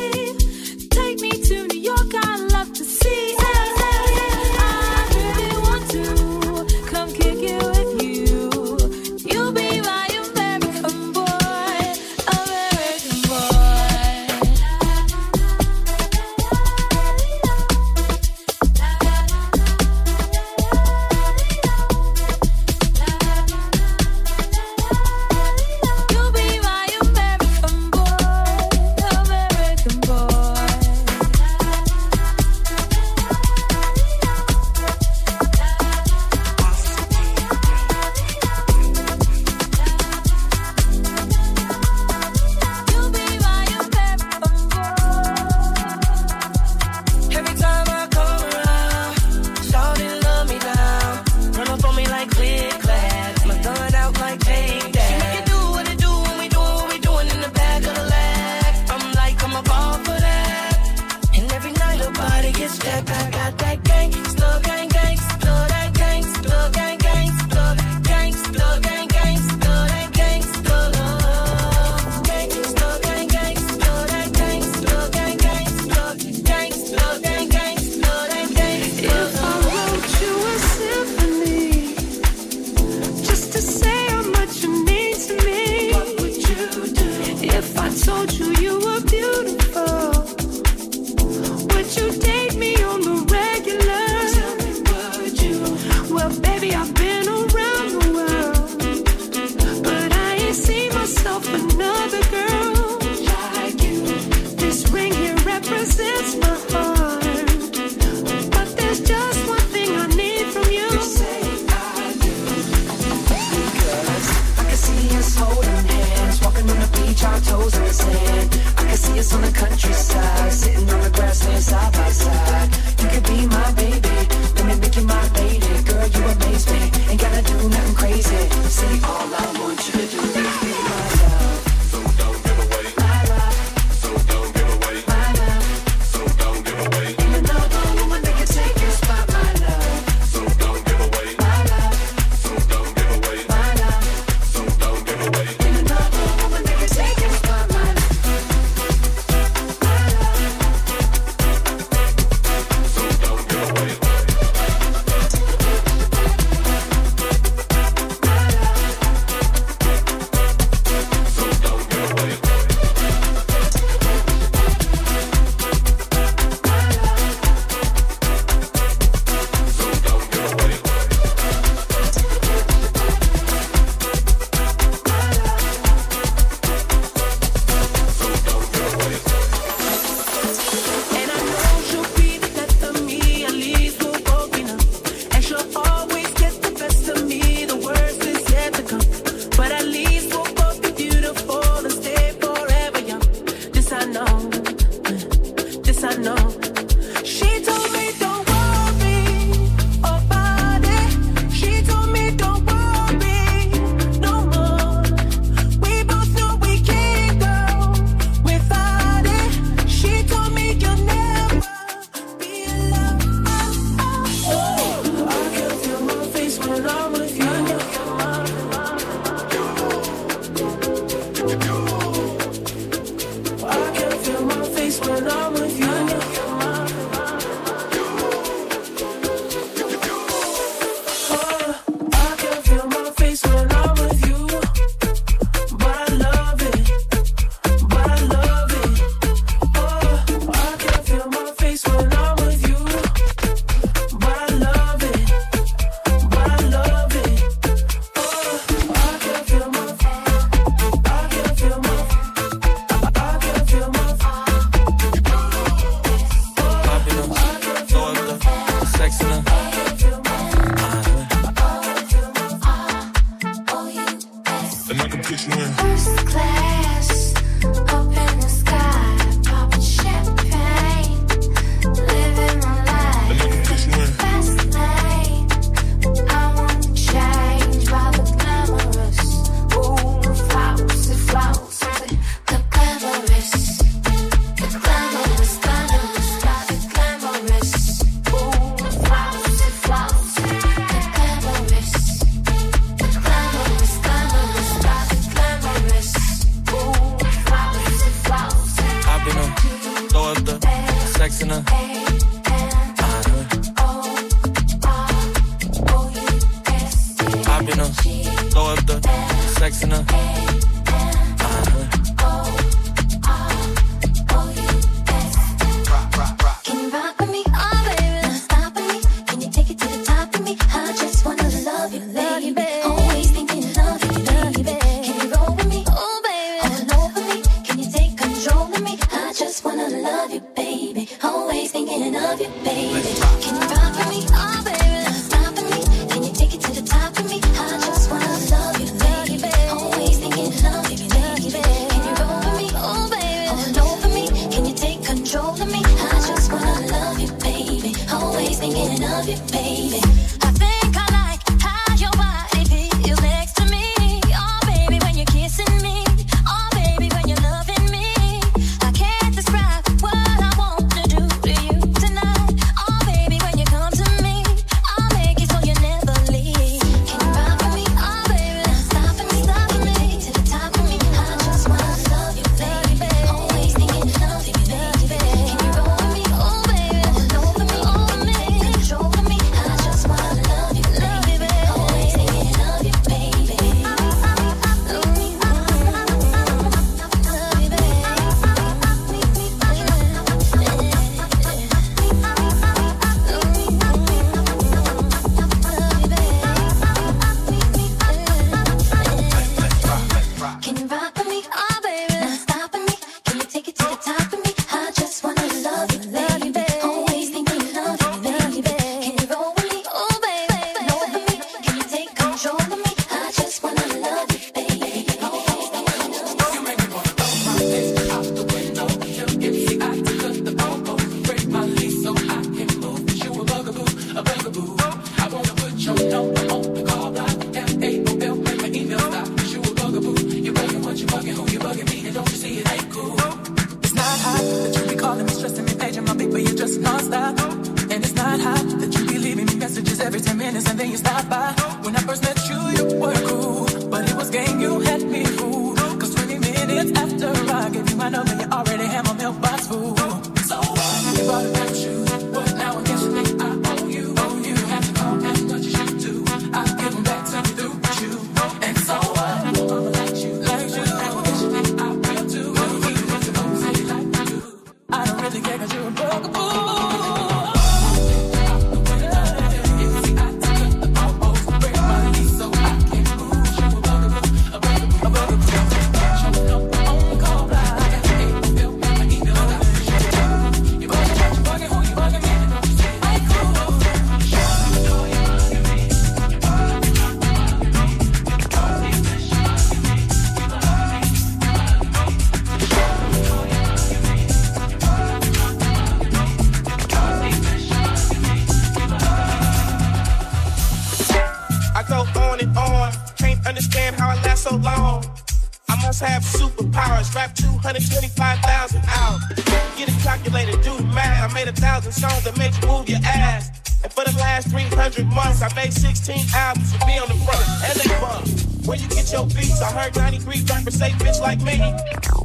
100 514.92 515.14
months. 515.14 515.40
I 515.42 515.48
made 515.54 515.72
16 515.72 516.26
albums 516.34 516.72
with 516.72 516.86
me 516.86 516.98
on 516.98 517.08
the 517.08 517.14
front. 517.24 517.40
LA 517.64 518.00
Buzz. 518.00 518.44
Where 518.66 518.76
you 518.76 518.88
get 518.88 519.10
your 519.10 519.26
beats? 519.26 519.60
I 519.60 519.72
heard 519.72 519.96
93 519.96 520.44
rappers 520.48 520.74
say 520.74 520.90
bitch 521.00 521.20
like 521.20 521.40
me. 521.40 521.58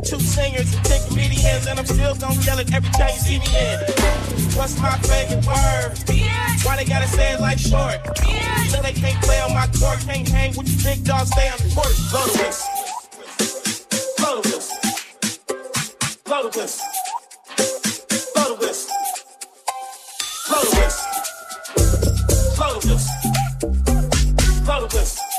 Two 0.03 0.19
singers 0.19 0.75
and 0.75 0.85
10 0.85 1.07
comedians, 1.07 1.65
and 1.67 1.79
I'm 1.79 1.85
still 1.85 2.15
gonna 2.15 2.39
yell 2.41 2.59
it 2.59 2.73
every 2.73 2.91
time 2.91 3.09
you 3.09 3.21
see 3.23 3.39
me 3.39 3.47
in. 3.55 3.79
What's 4.55 4.77
my 4.79 4.97
favorite 4.99 5.45
word? 5.47 5.97
Why 6.63 6.75
they 6.75 6.85
gotta 6.85 7.07
say 7.07 7.33
it 7.33 7.39
like 7.39 7.57
short? 7.57 8.05
So 8.69 8.81
they 8.81 8.93
can't 8.93 9.21
play 9.23 9.39
on 9.41 9.53
my 9.53 9.67
court, 9.79 9.99
can't 10.01 10.27
hang 10.27 10.55
with 10.55 10.67
you 10.67 10.83
big 10.83 11.03
dogs, 11.05 11.31
stay 11.31 11.47
on 11.49 11.57
the 11.57 11.71
porch. 11.73 11.95
Blow 12.11 12.25
the 12.27 12.37
whistle. 12.43 12.67
Blow 16.25 16.49
the 16.49 16.59
whistle. 16.59 16.96
octopus. 24.87 25.36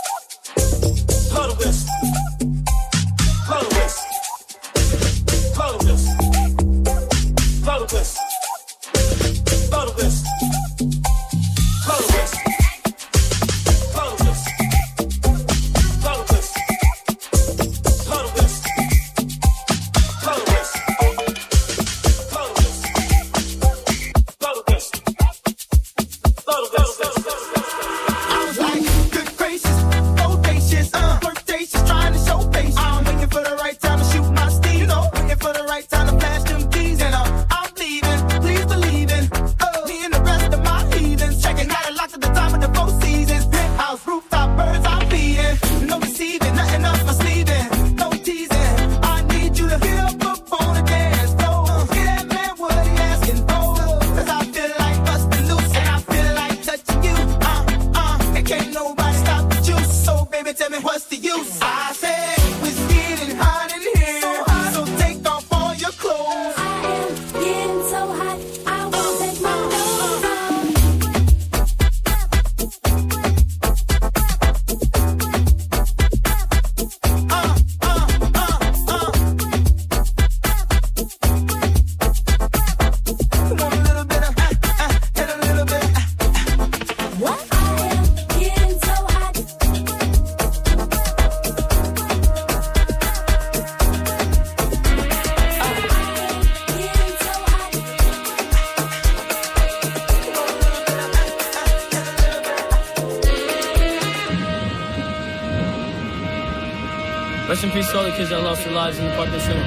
Seja 108.28 108.40
lá 108.42 108.50
é 108.50 108.52
o 108.52 108.56
seu 108.56 108.72
lado, 108.74 108.94
não 109.00 109.16
pode 109.16 109.30
descer 109.30 109.54
não. 109.54 109.64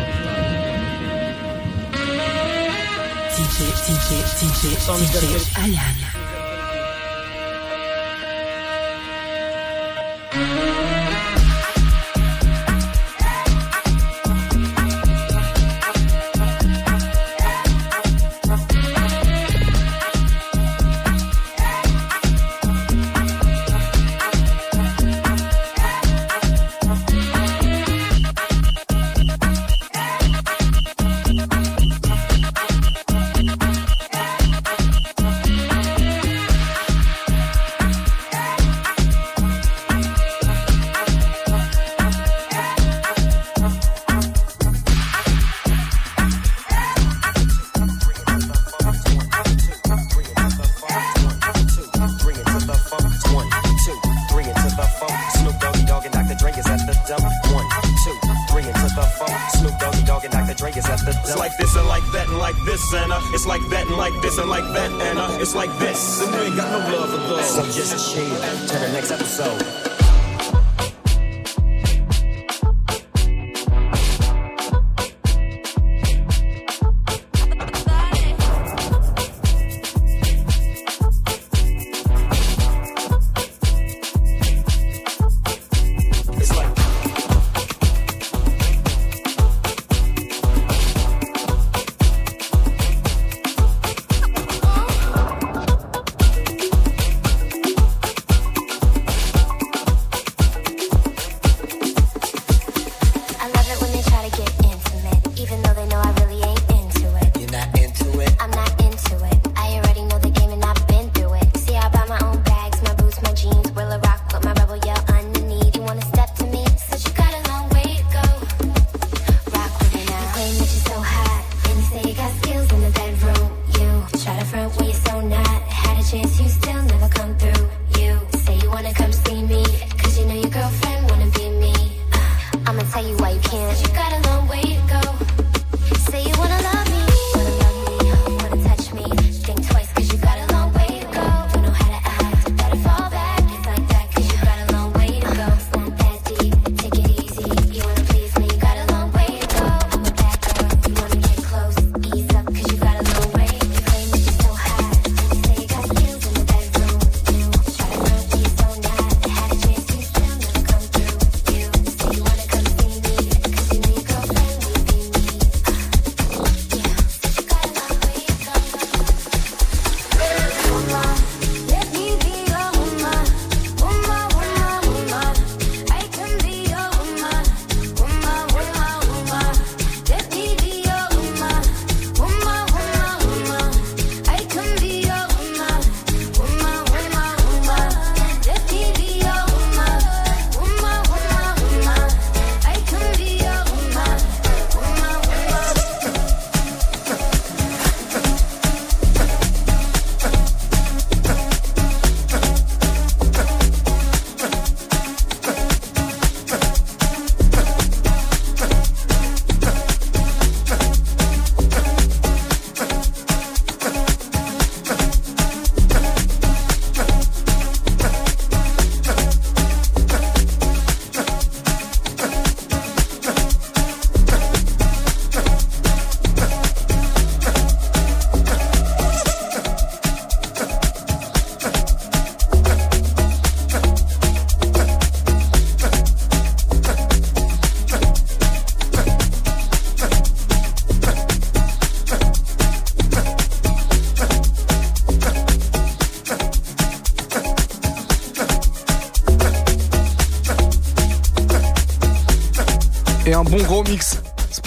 DJ, 3.36 3.66
DJ, 3.88 4.24
DJ, 4.40 4.80
Somos 4.80 5.10
DJ, 5.10 5.42
Alan. 5.56 6.01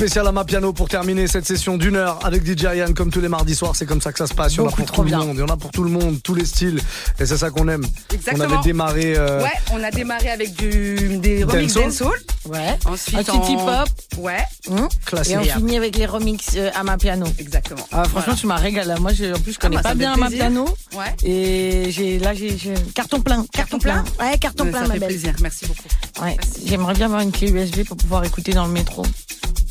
Spécial 0.05 0.27
à 0.27 0.33
ma 0.33 0.45
piano 0.45 0.75
pour 0.75 0.87
terminer 0.91 1.27
cette 1.27 1.47
session 1.47 1.79
d'une 1.79 1.97
heure 1.97 2.19
avec 2.25 2.45
DJ 2.45 2.65
Ian 2.77 2.93
comme 2.95 3.11
tous 3.11 3.23
les 3.23 3.29
mardis 3.29 3.55
soirs. 3.55 3.75
C'est 3.75 3.87
comme 3.87 4.03
ça 4.03 4.13
que 4.13 4.19
ça 4.19 4.27
se 4.27 4.35
passe. 4.35 4.53
Il 4.53 4.59
y 4.59 4.61
en 4.61 4.67
a 4.67 4.71
pour 4.71 4.85
tout 4.93 5.03
bien. 5.03 5.19
le 5.21 5.25
monde. 5.25 5.37
Il 5.37 5.41
y 5.41 5.43
en 5.43 5.47
a 5.47 5.57
pour 5.57 5.71
tout 5.71 5.83
le 5.83 5.89
monde, 5.89 6.19
tous 6.23 6.35
les 6.35 6.45
styles. 6.45 6.79
Et 7.19 7.25
c'est 7.25 7.39
ça 7.39 7.49
qu'on 7.49 7.67
aime. 7.69 7.87
Exactement. 8.13 8.45
On 8.51 8.53
avait 8.53 8.63
démarré. 8.63 9.15
euh, 9.17 9.43
Ouais, 9.43 9.49
on 9.73 9.83
a 9.83 9.91
démarré 9.91 10.29
avec 10.29 10.55
du, 10.57 11.17
des 11.21 11.43
remix 11.45 11.73
Dancehall. 11.73 12.11
Ouais. 12.45 12.79
Ensuite, 12.85 13.17
Un 13.31 13.39
petit 13.39 13.53
hip-hop. 13.53 13.89
Ouais. 14.19 14.45
Hum. 14.69 14.89
Classique. 15.07 15.33
Et 15.37 15.39
on 15.39 15.43
finit 15.57 15.79
avec 15.79 15.97
les 15.97 16.05
remix 16.05 16.49
euh, 16.57 16.71
à 16.75 16.83
ma 16.85 16.99
piano. 16.99 17.25
Exactement. 17.39 17.87
Ah, 17.91 18.05
franchement, 18.05 18.35
tu 18.35 18.47
m'as 18.47 18.57
régalé. 18.57 18.93
Moi, 19.01 19.15
je, 19.15 19.33
en 19.35 19.41
plus, 19.41 19.55
je 19.55 19.59
connais 19.59 19.77
bah, 19.77 19.83
pas 19.85 19.95
bien 19.95 20.13
fait 20.17 20.21
ma 20.21 20.29
piano. 20.29 20.67
Ouais. 20.95 21.15
Et 21.27 21.91
j'ai 21.93 22.19
là, 22.19 22.35
j'ai 22.35 22.59
j'ai- 22.59 22.75
carton 22.95 23.23
plein. 23.23 23.47
Carton 23.55 23.79
plein. 23.79 24.05
Ouais, 24.21 24.37
carton 24.39 24.65
Ouais, 24.65 24.71
plein, 24.71 24.83
ça 24.83 24.87
ma 24.89 24.95
fait 24.95 25.01
belle. 25.01 25.09
plaisir. 25.09 25.33
Merci 25.41 25.65
beaucoup. 25.65 25.89
Ouais. 26.23 26.37
J'aimerais 26.67 26.93
bien 26.93 27.07
avoir 27.07 27.23
une 27.23 27.33
clé 27.33 27.51
USB 27.51 27.85
pour 27.87 27.97
pouvoir 27.97 28.23
écouter 28.27 28.53
dans 28.53 28.67
le 28.67 28.73
métro. 28.73 29.03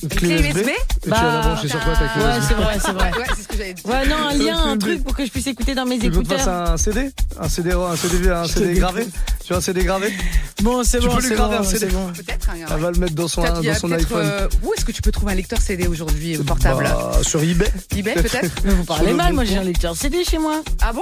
Une 0.03 0.09
clé 0.09 0.35
USB 0.41 0.57
Et 0.67 0.73
tu 1.03 1.09
vas 1.09 1.23
la 1.23 1.41
brancher 1.41 1.67
sur 1.69 1.79
quoi 1.83 1.93
ta 1.93 2.07
clé 2.09 2.23
Ouais, 2.23 2.37
USB? 2.37 2.45
c'est 2.49 2.53
vrai, 2.53 2.77
c'est 2.85 2.91
vrai. 2.91 3.11
Ouais, 3.17 3.25
c'est 3.35 3.43
ce 3.43 3.47
que 3.47 3.57
j'avais 3.57 3.73
dit. 3.73 3.81
Ouais, 3.85 4.07
non, 4.07 4.15
un 4.29 4.33
lien, 4.33 4.63
un 4.71 4.77
truc 4.77 5.03
pour 5.03 5.15
que 5.15 5.25
je 5.25 5.31
puisse 5.31 5.47
écouter 5.47 5.73
dans 5.75 5.85
mes 5.85 5.97
Tu 5.99 6.07
écouteurs. 6.07 6.47
un 6.47 6.77
CD 6.77 7.09
Un 7.39 7.49
CD, 7.49 7.71
un 7.71 7.95
CD, 7.95 8.29
un 8.29 8.45
CD 8.47 8.73
gravé 8.75 9.07
Tu 9.45 9.53
veux 9.53 9.57
un 9.57 9.61
CD 9.61 9.83
gravé 9.83 10.13
Bon, 10.61 10.83
c'est 10.83 10.99
Tu 10.99 11.07
bon, 11.07 11.15
peux 11.15 11.21
lui 11.21 11.27
c'est 11.29 11.35
graver 11.35 11.57
bon, 11.57 11.63
un 11.63 11.67
CD. 11.67 11.85
bon. 11.87 12.07
Peut-être. 12.13 12.49
hein, 12.49 12.65
Elle 12.71 12.79
va 12.81 12.91
le 12.91 12.97
mettre 12.99 13.13
dans 13.15 13.27
son, 13.27 13.41
dans 13.43 13.73
son 13.75 13.91
iPhone. 13.91 14.21
euh, 14.25 14.47
où 14.63 14.73
est-ce 14.73 14.85
que 14.85 14.91
tu 14.91 15.01
peux 15.01 15.11
trouver 15.11 15.31
un 15.33 15.35
lecteur 15.35 15.59
CD 15.59 15.87
aujourd'hui 15.87 16.35
euh, 16.37 16.43
portable? 16.43 16.83
Bah, 16.83 17.19
sur 17.21 17.41
eBay. 17.41 17.71
eBay 17.95 18.13
peut-être? 18.15 18.49
Mais 18.65 18.73
vous 18.73 18.83
parlez 18.85 19.13
mal, 19.13 19.33
moi 19.33 19.43
j'ai 19.45 19.57
un 19.57 19.63
lecteur 19.63 19.95
CD 19.95 20.23
chez 20.23 20.37
moi. 20.37 20.61
Ah 20.81 20.91
bon? 20.93 21.01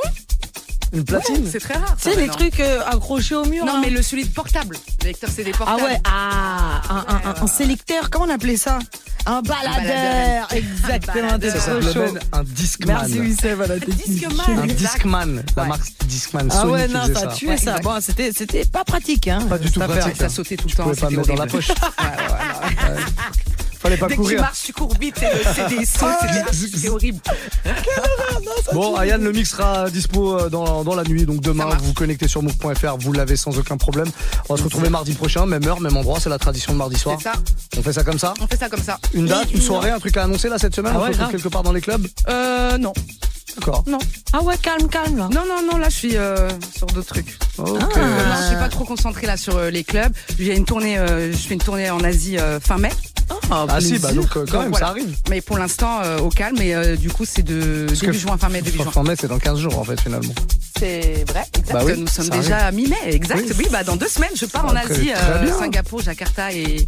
Une 0.93 1.05
platine 1.05 1.47
C'est 1.49 1.59
très 1.61 1.75
rare. 1.75 1.95
Tu 2.01 2.09
sais, 2.09 2.15
les 2.19 2.27
trucs 2.27 2.59
euh, 2.59 2.81
accrochés 2.85 3.35
au 3.35 3.45
mur. 3.45 3.65
Non, 3.65 3.75
là. 3.75 3.79
mais 3.81 3.89
le 3.89 4.01
celui 4.01 4.25
de 4.25 4.33
portable. 4.33 4.75
Le 5.01 5.07
lecteur 5.07 5.29
CD 5.29 5.51
Ah 5.53 5.57
portable. 5.57 5.83
ouais, 5.83 6.01
ah, 6.03 6.81
un, 6.89 6.95
un- 6.97 7.31
un- 7.31 7.43
un 7.43 7.47
sélecteur, 7.47 8.09
comment 8.09 8.25
on 8.25 8.29
appelait 8.29 8.57
ça? 8.57 8.79
Un 9.25 9.41
baladeur, 9.41 9.75
baladeur. 9.75 10.53
exactement, 10.53 11.29
Ça 11.51 11.59
s'appelle 11.59 12.19
un 12.33 12.43
Discman. 12.43 12.97
Merci 12.99 13.19
Wissem 13.19 13.61
à 13.61 13.67
la 13.67 13.79
technique. 13.79 14.07
Discman. 14.07 14.59
Un 14.59 14.63
Exact. 14.63 14.93
Discman. 14.95 15.43
La 15.55 15.61
Ouais. 15.63 15.69
marque 15.69 15.91
Discman. 16.07 16.47
Ah 16.51 16.67
ouais, 16.67 16.87
non, 16.87 17.01
ça 17.13 17.29
a 17.29 17.33
tué 17.33 17.49
Ouais, 17.49 17.57
ça. 17.57 17.79
Bon, 17.79 17.99
c'était, 18.01 18.31
c'était 18.35 18.65
pas 18.65 18.83
pratique, 18.83 19.27
hein. 19.27 19.45
Pas 19.47 19.59
du 19.59 19.71
tout 19.71 19.79
pratique. 19.79 20.17
Ça 20.17 20.27
sautait 20.29 20.57
tout 20.57 20.65
le 20.65 20.71
Tu 20.71 20.75
temps. 20.75 20.83
pouvais 20.83 20.95
pas 20.99 21.09
mettre 21.09 21.27
dans 21.27 21.35
la 21.35 21.47
poche. 21.47 21.67
Fallait 23.91 23.99
pas 23.99 24.07
Dès 24.07 24.15
que 24.15 24.21
tu 24.21 24.23
courir. 24.23 24.41
marches, 24.41 24.63
tu 24.65 24.73
cours 24.73 24.93
vite. 24.99 25.15
C'est 25.19 25.33
le 25.33 25.69
CD 25.71 25.85
saute. 25.85 26.09
c'était- 26.21 26.67
C'était 26.77 26.89
horrible. 26.89 27.19
Bon, 28.73 28.95
Ayane, 28.95 29.23
le 29.23 29.31
mix 29.31 29.51
sera 29.51 29.89
dispo 29.89 30.37
euh, 30.39 30.49
dans, 30.49 30.83
dans 30.83 30.95
la 30.95 31.03
nuit. 31.03 31.25
Donc 31.25 31.41
demain, 31.41 31.65
vous 31.79 31.87
vous 31.87 31.93
connectez 31.93 32.27
sur 32.27 32.41
move.fr. 32.41 32.97
Vous 32.99 33.11
l'avez 33.13 33.35
sans 33.35 33.57
aucun 33.59 33.77
problème. 33.77 34.07
On 34.49 34.53
va 34.53 34.57
se 34.57 34.63
retrouver 34.63 34.89
mardi 34.89 35.13
prochain, 35.13 35.45
même 35.45 35.65
heure, 35.67 35.81
même 35.81 35.97
endroit. 35.97 36.19
C'est 36.21 36.29
la 36.29 36.37
tradition 36.39 36.73
de 36.73 36.77
mardi 36.77 36.97
soir. 36.97 37.17
C'est 37.19 37.23
ça. 37.25 37.33
On 37.77 37.83
fait 37.83 37.93
ça 37.93 38.03
comme 38.03 38.19
ça 38.19 38.33
On 38.39 38.47
fait 38.47 38.57
ça 38.57 38.69
comme 38.69 38.81
ça. 38.83 38.97
Une 39.13 39.25
date, 39.25 39.51
une 39.53 39.61
soirée, 39.61 39.89
un 39.91 39.99
truc 39.99 40.15
à 40.17 40.23
annoncer 40.23 40.47
là 40.49 40.57
cette 40.57 40.75
semaine 40.75 40.93
Ah 40.95 40.99
On 41.01 41.07
ouais, 41.07 41.31
quelque 41.31 41.49
part 41.49 41.63
dans 41.63 41.73
les 41.73 41.81
clubs 41.81 42.07
Euh, 42.29 42.77
non. 42.77 42.93
D'accord. 43.57 43.83
Non. 43.85 43.97
Ah 44.31 44.41
ouais, 44.43 44.57
calme, 44.57 44.87
calme, 44.87 45.17
là. 45.17 45.27
Non, 45.33 45.41
non, 45.45 45.61
non, 45.69 45.77
là, 45.77 45.89
je 45.89 45.95
suis 45.97 46.15
euh, 46.15 46.49
sur 46.75 46.87
d'autres 46.87 47.07
trucs. 47.07 47.37
Non, 47.57 47.65
je 47.75 48.47
suis 48.47 48.55
pas 48.55 48.69
trop 48.69 48.85
concentrée 48.85 49.27
là 49.27 49.35
sur 49.35 49.57
euh, 49.57 49.69
les 49.69 49.83
clubs. 49.83 50.13
J'ai 50.39 50.55
une 50.55 50.63
tournée, 50.63 50.97
euh, 50.97 51.33
je 51.33 51.37
fais 51.37 51.55
une 51.55 51.61
tournée 51.61 51.89
en 51.89 51.99
Asie 52.01 52.37
euh, 52.37 52.61
fin 52.61 52.77
mai. 52.77 52.91
Ah 53.51 53.79
si, 53.81 53.97
bah 53.99 54.11
donc 54.13 54.25
euh, 54.37 54.45
quand 54.45 54.53
Donc, 54.53 54.61
même, 54.61 54.69
voilà. 54.71 54.85
ça 54.87 54.91
arrive. 54.91 55.15
Mais 55.29 55.41
pour 55.41 55.57
l'instant, 55.57 55.99
euh, 56.03 56.19
au 56.19 56.29
calme. 56.29 56.57
Et 56.61 56.73
euh, 56.75 56.95
du 56.95 57.09
coup, 57.09 57.25
c'est 57.25 57.43
de 57.43 57.85
Parce 57.87 57.99
début 57.99 58.17
juin, 58.19 58.37
fin 58.37 58.49
mai, 58.49 58.61
début 58.61 58.77
juin. 58.77 58.91
Fin 58.91 59.03
mai, 59.03 59.15
c'est 59.19 59.27
dans 59.27 59.39
15 59.39 59.59
jours 59.59 59.77
en 59.79 59.83
fait 59.83 59.99
finalement. 59.99 60.33
C'est 60.79 61.23
vrai, 61.27 61.43
exact. 61.57 61.73
Bah 61.73 61.81
oui, 61.85 61.93
Nous 61.97 62.07
sommes 62.07 62.29
déjà 62.29 62.55
arrive. 62.57 62.67
à 62.67 62.71
mi-mai, 62.71 62.97
exact. 63.07 63.43
Oui. 63.47 63.53
Oui. 63.59 63.67
bah 63.71 63.83
dans 63.83 63.95
deux 63.95 64.07
semaines, 64.07 64.31
je 64.35 64.45
pars 64.45 64.65
Ah, 64.67 64.71
en 64.71 64.75
très- 64.83 64.93
Asie, 64.93 65.11
euh. 65.15 65.59
Singapour, 65.59 66.01
Jakarta 66.01 66.51
et. 66.53 66.87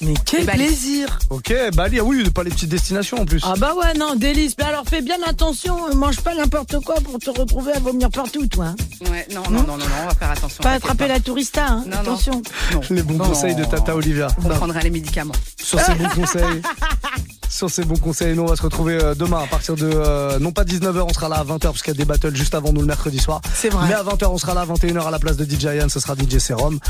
Mais 0.00 0.14
quel 0.26 0.44
Bali. 0.44 0.64
plaisir. 0.66 1.18
Ok, 1.30 1.54
Bali, 1.74 1.98
ah 2.00 2.04
oui, 2.04 2.28
pas 2.30 2.42
les 2.42 2.50
petites 2.50 2.68
destinations 2.68 3.20
en 3.20 3.24
plus. 3.24 3.40
Ah 3.44 3.54
bah 3.56 3.74
ouais, 3.74 3.94
non, 3.98 4.14
délice. 4.16 4.54
Mais 4.58 4.64
alors 4.64 4.84
fais 4.88 5.00
bien 5.02 5.16
attention, 5.26 5.76
euh, 5.88 5.94
mange 5.94 6.20
pas 6.20 6.34
n'importe 6.34 6.78
quoi 6.84 6.96
pour 6.96 7.18
te 7.18 7.30
retrouver 7.30 7.72
à 7.72 7.78
vomir 7.78 8.10
partout, 8.10 8.46
toi. 8.46 8.66
hein. 8.66 8.76
Ouais, 9.10 9.26
non, 9.34 9.42
non, 9.50 9.62
non, 9.62 9.76
non, 9.76 9.78
non, 9.78 9.84
on 10.04 10.06
va 10.08 10.14
faire 10.14 10.30
attention. 10.30 10.62
Pas 10.62 10.72
attraper 10.72 11.08
la 11.08 11.20
tourista, 11.20 11.66
hein. 11.66 11.84
Attention. 11.92 12.42
Non. 12.72 12.80
Les 12.90 13.02
bons 13.02 13.14
Non. 13.14 13.24
conseils 13.28 13.54
de 13.54 13.64
Tata 13.64 13.94
Olivia. 13.96 14.28
On 14.44 14.48
prendra 14.48 14.80
les 14.80 14.90
médicaments. 14.90 15.34
Sur 15.62 15.80
ces 15.80 15.94
bons 15.94 16.08
conseils. 16.08 16.62
Sur 17.54 17.70
ces 17.70 17.84
bons 17.84 17.96
conseils, 17.96 18.34
nous 18.34 18.42
on 18.42 18.46
va 18.46 18.56
se 18.56 18.62
retrouver 18.62 18.98
euh, 19.00 19.14
demain 19.14 19.38
à 19.38 19.46
partir 19.46 19.76
de 19.76 19.88
euh, 19.88 20.40
non 20.40 20.50
pas 20.50 20.64
19h, 20.64 21.02
on 21.08 21.12
sera 21.12 21.28
là 21.28 21.36
à 21.36 21.44
20h 21.44 21.60
parce 21.60 21.82
qu'il 21.82 21.92
y 21.94 21.96
a 21.96 21.98
des 21.98 22.04
battles 22.04 22.34
juste 22.34 22.52
avant 22.52 22.72
nous 22.72 22.80
le 22.80 22.86
mercredi 22.88 23.20
soir. 23.20 23.40
C'est 23.54 23.68
vrai. 23.68 23.86
Mais 23.86 23.94
à 23.94 24.02
20h, 24.02 24.26
on 24.26 24.38
sera 24.38 24.54
là 24.54 24.62
à 24.62 24.66
21h 24.66 25.06
à 25.06 25.10
la 25.12 25.20
place 25.20 25.36
de 25.36 25.44
DJ 25.44 25.66
Ian, 25.76 25.88
ce 25.88 26.00
sera 26.00 26.16
DJ 26.16 26.38
Serum, 26.38 26.80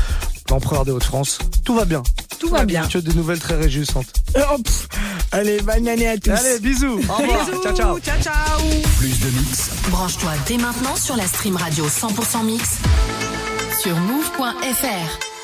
l'empereur 0.49 0.83
des 0.83 0.91
Hauts-de-France. 0.91 1.37
Tout 1.63 1.75
va 1.75 1.85
bien. 1.85 2.01
Tout 2.39 2.49
va 2.49 2.65
bien. 2.65 2.87
Tu 2.87 2.97
as 2.97 3.01
des 3.01 3.13
nouvelles 3.13 3.37
très 3.39 3.53
réjouissantes. 3.57 4.07
Oh, 4.35 4.57
pff. 4.57 4.87
Allez, 5.31 5.61
bonne 5.61 5.87
année 5.87 6.07
à 6.07 6.17
tous. 6.17 6.31
Allez, 6.31 6.57
bisous. 6.59 6.99
Au 7.09 7.13
revoir. 7.13 7.45
Bisous, 7.45 7.61
Ciao, 7.61 7.75
ciao. 7.75 7.99
ciao, 7.99 8.21
ciao. 8.23 8.59
Plus 8.97 9.19
de 9.19 9.27
mix. 9.37 9.69
Branche-toi 9.91 10.31
dès 10.47 10.57
maintenant 10.57 10.95
sur 10.95 11.15
la 11.15 11.27
stream 11.27 11.57
radio 11.57 11.85
100% 11.85 12.43
mix 12.43 12.63
sur 13.83 13.95
move.fr. 13.97 15.34